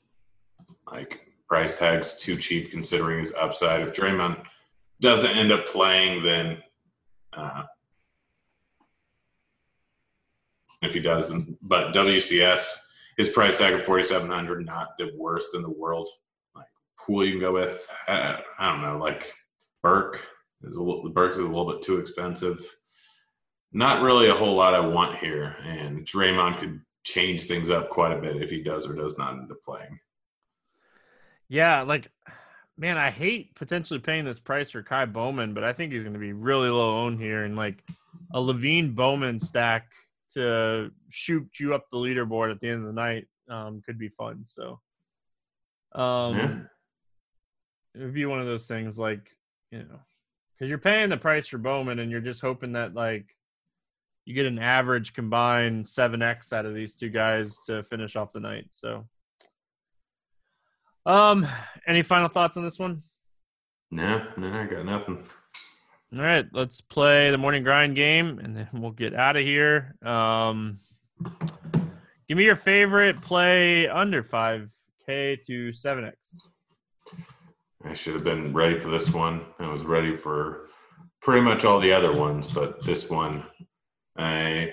[0.90, 3.80] like price tag's too cheap considering his upside.
[3.82, 4.42] If Draymond
[5.00, 6.62] doesn't end up playing, then
[7.32, 7.64] uh,
[10.82, 12.66] if he doesn't, but WCS,
[13.16, 16.09] his price tag of forty seven hundred, not the worst in the world.
[16.55, 16.66] Like
[17.07, 19.34] who you can go with, I don't know, like
[19.83, 20.20] Burks
[20.62, 22.64] is a little, Burks is a little bit too expensive.
[23.72, 28.12] Not really a whole lot I want here, and Draymond could change things up quite
[28.16, 29.99] a bit if he does or does not end up playing.
[31.49, 32.11] Yeah, like
[32.78, 36.14] man, I hate potentially paying this price for Ky Bowman, but I think he's going
[36.14, 37.83] to be really low owned here, and like
[38.35, 39.91] a LaVine Bowman stack
[40.35, 44.09] to shoot you up the leaderboard at the end of the night um, could be
[44.09, 44.45] fun.
[44.47, 44.80] So,
[45.95, 46.59] um, yeah.
[47.95, 49.30] it would be one of those things like
[49.72, 49.98] you know,
[50.54, 53.34] because you're paying the price for Bowman, and you're just hoping that like
[54.24, 58.32] you get an average combined seven X out of these two guys to finish off
[58.32, 58.66] the night.
[58.70, 59.08] So,
[61.06, 61.48] um,
[61.88, 63.02] any final thoughts on this one?
[63.90, 65.24] No, no, I got nothing.
[66.14, 69.96] All right, let's play the morning grind game, and then we'll get out of here.
[70.04, 70.78] Um,
[72.28, 74.68] give me your favorite play under five
[75.06, 76.48] K to seven X.
[77.85, 79.45] I should have been ready for this one.
[79.59, 80.68] I was ready for
[81.20, 83.45] pretty much all the other ones, but this one,
[84.16, 84.72] I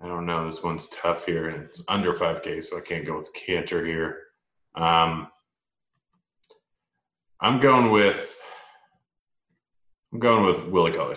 [0.00, 0.44] I don't know.
[0.44, 4.18] This one's tough here, and it's under 5K, so I can't go with Kanter here.
[4.74, 5.28] Um,
[7.40, 8.40] I'm going with
[10.12, 11.14] I'm going with Willie Cauley.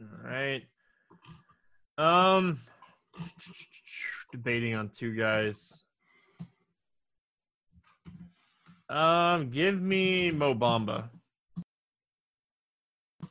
[0.00, 0.62] All right.
[1.98, 2.58] Um,
[4.32, 5.82] debating on two guys.
[8.88, 11.08] Um, give me Mo Bamba.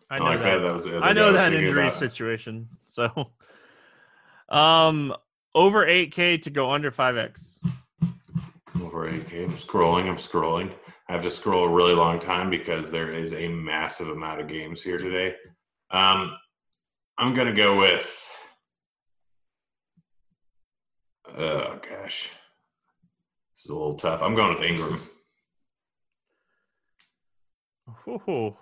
[0.10, 0.60] I know oh, that.
[0.60, 2.68] that was I know that injury situation.
[2.88, 3.30] So,
[4.50, 5.16] um,
[5.54, 7.60] over 8K to go under 5X.
[8.82, 9.46] Over 8K.
[9.46, 10.08] I'm scrolling.
[10.08, 10.72] I'm scrolling.
[11.08, 14.48] I have to scroll a really long time because there is a massive amount of
[14.48, 15.36] games here today.
[15.92, 16.36] Um,
[17.18, 18.32] I'm going to go with.
[21.38, 22.32] Oh, gosh.
[23.54, 24.22] This is a little tough.
[24.22, 25.02] I'm going with Ingram.
[28.08, 28.58] Oh,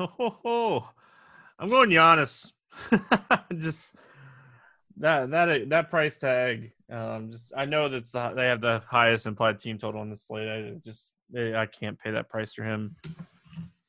[0.00, 0.90] oh, oh.
[1.58, 2.52] I'm going Giannis.
[3.58, 3.94] just
[4.98, 6.72] that that that price tag.
[6.90, 10.16] Um, just I know that's the, they have the highest implied team total on the
[10.16, 10.48] slate.
[10.48, 12.96] I just I can't pay that price for him.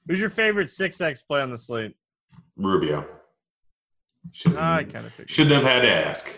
[0.07, 1.95] Who's your favorite six X play on the slate?
[2.57, 3.05] Rubio.
[4.31, 6.29] Shouldn't, I kind of shouldn't have had to ask.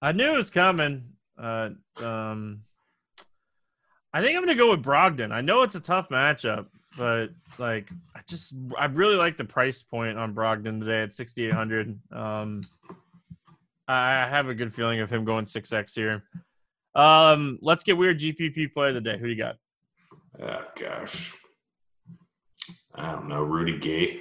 [0.00, 1.04] I knew it was coming.
[1.38, 1.70] Uh,
[2.02, 2.62] um,
[4.12, 5.32] I think I'm gonna go with Brogdon.
[5.32, 6.66] I know it's a tough matchup,
[6.96, 11.98] but like I just I really like the price point on Brogdon today at 6,800.
[12.12, 12.66] Um,
[13.88, 16.24] I have a good feeling of him going six X here.
[16.94, 19.18] Um, let's get weird GPP play of the day.
[19.18, 19.56] Who you got?
[20.40, 21.34] Oh gosh,
[22.94, 23.42] I don't know.
[23.42, 24.20] Rudy Gay.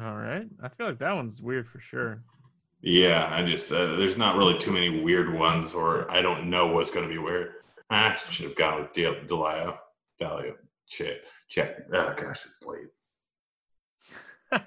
[0.00, 2.22] All right, I feel like that one's weird for sure.
[2.80, 6.68] Yeah, I just uh, there's not really too many weird ones, or I don't know
[6.68, 7.52] what's going to be weird.
[7.90, 9.76] I should have gone with Del- Delio.
[10.20, 10.54] Delio.
[10.92, 11.24] Check.
[11.48, 11.76] Check.
[11.94, 12.88] Oh gosh, it's late.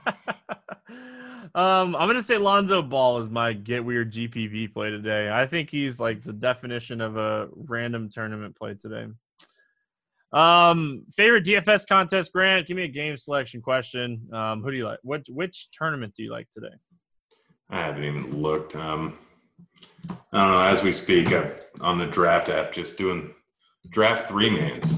[1.54, 5.30] um, I'm gonna say Lonzo Ball is my get weird GPP play today.
[5.32, 9.06] I think he's like the definition of a random tournament play today.
[10.34, 12.66] Um, favorite DFS contest, Grant?
[12.66, 14.28] Give me a game selection question.
[14.34, 15.00] Um, who do you like?
[15.04, 16.74] What which tournament do you like today?
[17.70, 18.76] I haven't even looked.
[18.76, 19.14] Um,
[20.10, 20.62] I don't know.
[20.62, 21.52] As we speak, I'm
[21.82, 23.32] on the draft app, just doing
[23.92, 24.98] draft three mans.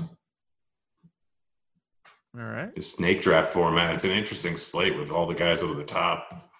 [2.38, 2.76] All right.
[2.76, 3.96] The snake draft format.
[3.96, 6.52] It's an interesting slate with all the guys over the top.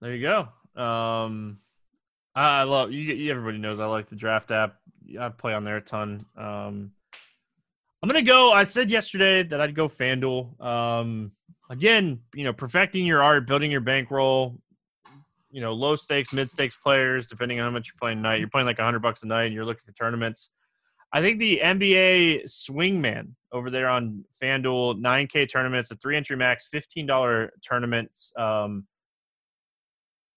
[0.00, 0.80] There you go.
[0.80, 1.58] Um,
[2.34, 3.30] I love you.
[3.30, 4.76] Everybody knows I like the draft app.
[5.18, 6.24] I play on there a ton.
[6.36, 6.92] Um,
[8.00, 8.52] I'm gonna go.
[8.52, 10.60] I said yesterday that I'd go FanDuel.
[10.64, 11.32] Um,
[11.68, 14.56] again, you know, perfecting your art, building your bankroll.
[15.50, 18.38] You know, low stakes, mid stakes players, depending on how much you're playing tonight.
[18.38, 20.50] You're playing like 100 bucks a night, and you're looking for tournaments.
[21.12, 26.68] I think the NBA Swingman over there on FanDuel, 9K tournaments, a three entry max,
[26.72, 28.30] $15 tournaments.
[28.38, 28.86] Um,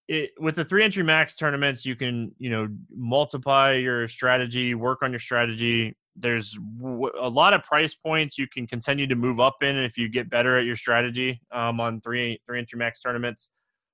[0.07, 5.03] it, with the three entry max tournaments, you can, you know, multiply your strategy, work
[5.03, 9.39] on your strategy, there's w- a lot of price points you can continue to move
[9.39, 13.01] up in if you get better at your strategy um, on three three entry max
[13.01, 13.49] tournaments.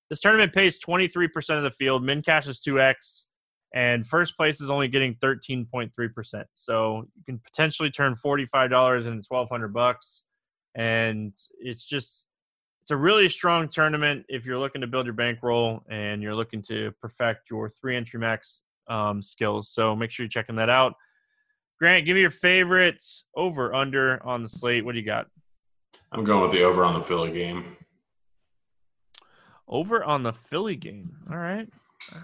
[0.09, 2.03] This tournament pays 23% of the field.
[2.03, 3.25] Min cash is 2x,
[3.73, 6.43] and first place is only getting 13.3%.
[6.53, 10.23] So you can potentially turn $45 into 1200 bucks,
[10.75, 12.25] and it's just
[12.87, 16.61] it's a really strong tournament if you're looking to build your bankroll and you're looking
[16.61, 19.69] to perfect your three entry max um, skills.
[19.71, 20.93] So make sure you're checking that out.
[21.79, 24.85] Grant, give me your favorites over under on the slate.
[24.85, 25.27] What do you got?
[26.13, 27.75] I'm going with the over on the Philly game.
[29.67, 31.17] Over on the Philly game.
[31.29, 31.67] All right.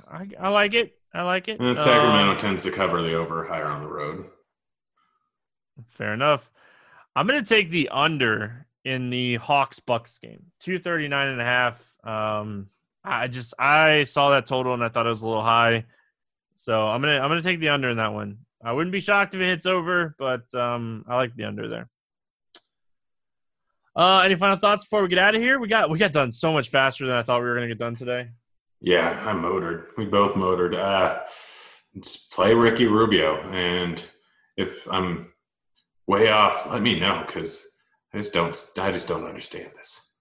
[0.09, 0.97] I, I like it.
[1.13, 1.59] I like it.
[1.59, 4.25] And Sacramento uh, tends to cover the over higher on the road.
[5.87, 6.49] Fair enough.
[7.15, 10.45] I'm going to take the under in the Hawks Bucks game.
[10.61, 11.83] 239 and a half.
[12.03, 12.69] Um,
[13.03, 15.85] I just I saw that total and I thought it was a little high.
[16.55, 18.37] So I'm gonna I'm gonna take the under in that one.
[18.63, 21.89] I wouldn't be shocked if it hits over, but um, I like the under there.
[23.95, 25.59] Uh, any final thoughts before we get out of here?
[25.59, 27.77] We got we got done so much faster than I thought we were gonna get
[27.77, 28.29] done today.
[28.83, 29.87] Yeah, I'm motored.
[29.97, 30.75] We both motored.
[30.75, 31.21] Uh,
[31.95, 34.03] let's play Ricky Rubio, and
[34.57, 35.31] if I'm
[36.05, 37.65] way off, let me know because
[38.13, 38.55] I just don't.
[38.77, 40.11] I just don't understand this.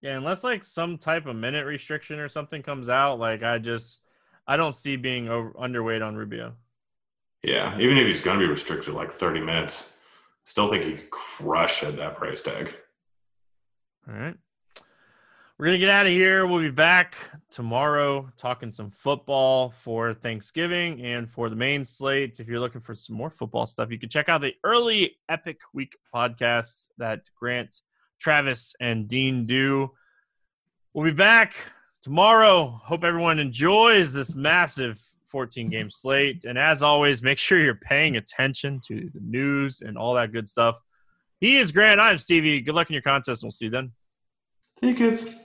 [0.00, 4.00] Yeah, unless like some type of minute restriction or something comes out, like I just
[4.46, 6.54] I don't see being over, underweight on Rubio.
[7.42, 9.92] Yeah, even if he's going to be restricted like 30 minutes,
[10.44, 12.74] still think he could crush at that price tag.
[14.08, 14.36] All right.
[15.56, 16.48] We're going to get out of here.
[16.48, 17.16] We'll be back
[17.48, 22.40] tomorrow talking some football for Thanksgiving and for the main slate.
[22.40, 25.58] If you're looking for some more football stuff, you can check out the early Epic
[25.72, 27.82] Week podcast that Grant,
[28.18, 29.92] Travis, and Dean do.
[30.92, 31.54] We'll be back
[32.02, 32.80] tomorrow.
[32.82, 36.46] Hope everyone enjoys this massive 14 game slate.
[36.46, 40.48] And as always, make sure you're paying attention to the news and all that good
[40.48, 40.82] stuff.
[41.38, 42.00] He is Grant.
[42.00, 42.60] I'm Stevie.
[42.60, 43.92] Good luck in your contest, we'll see you then.
[44.80, 45.43] See you, kids.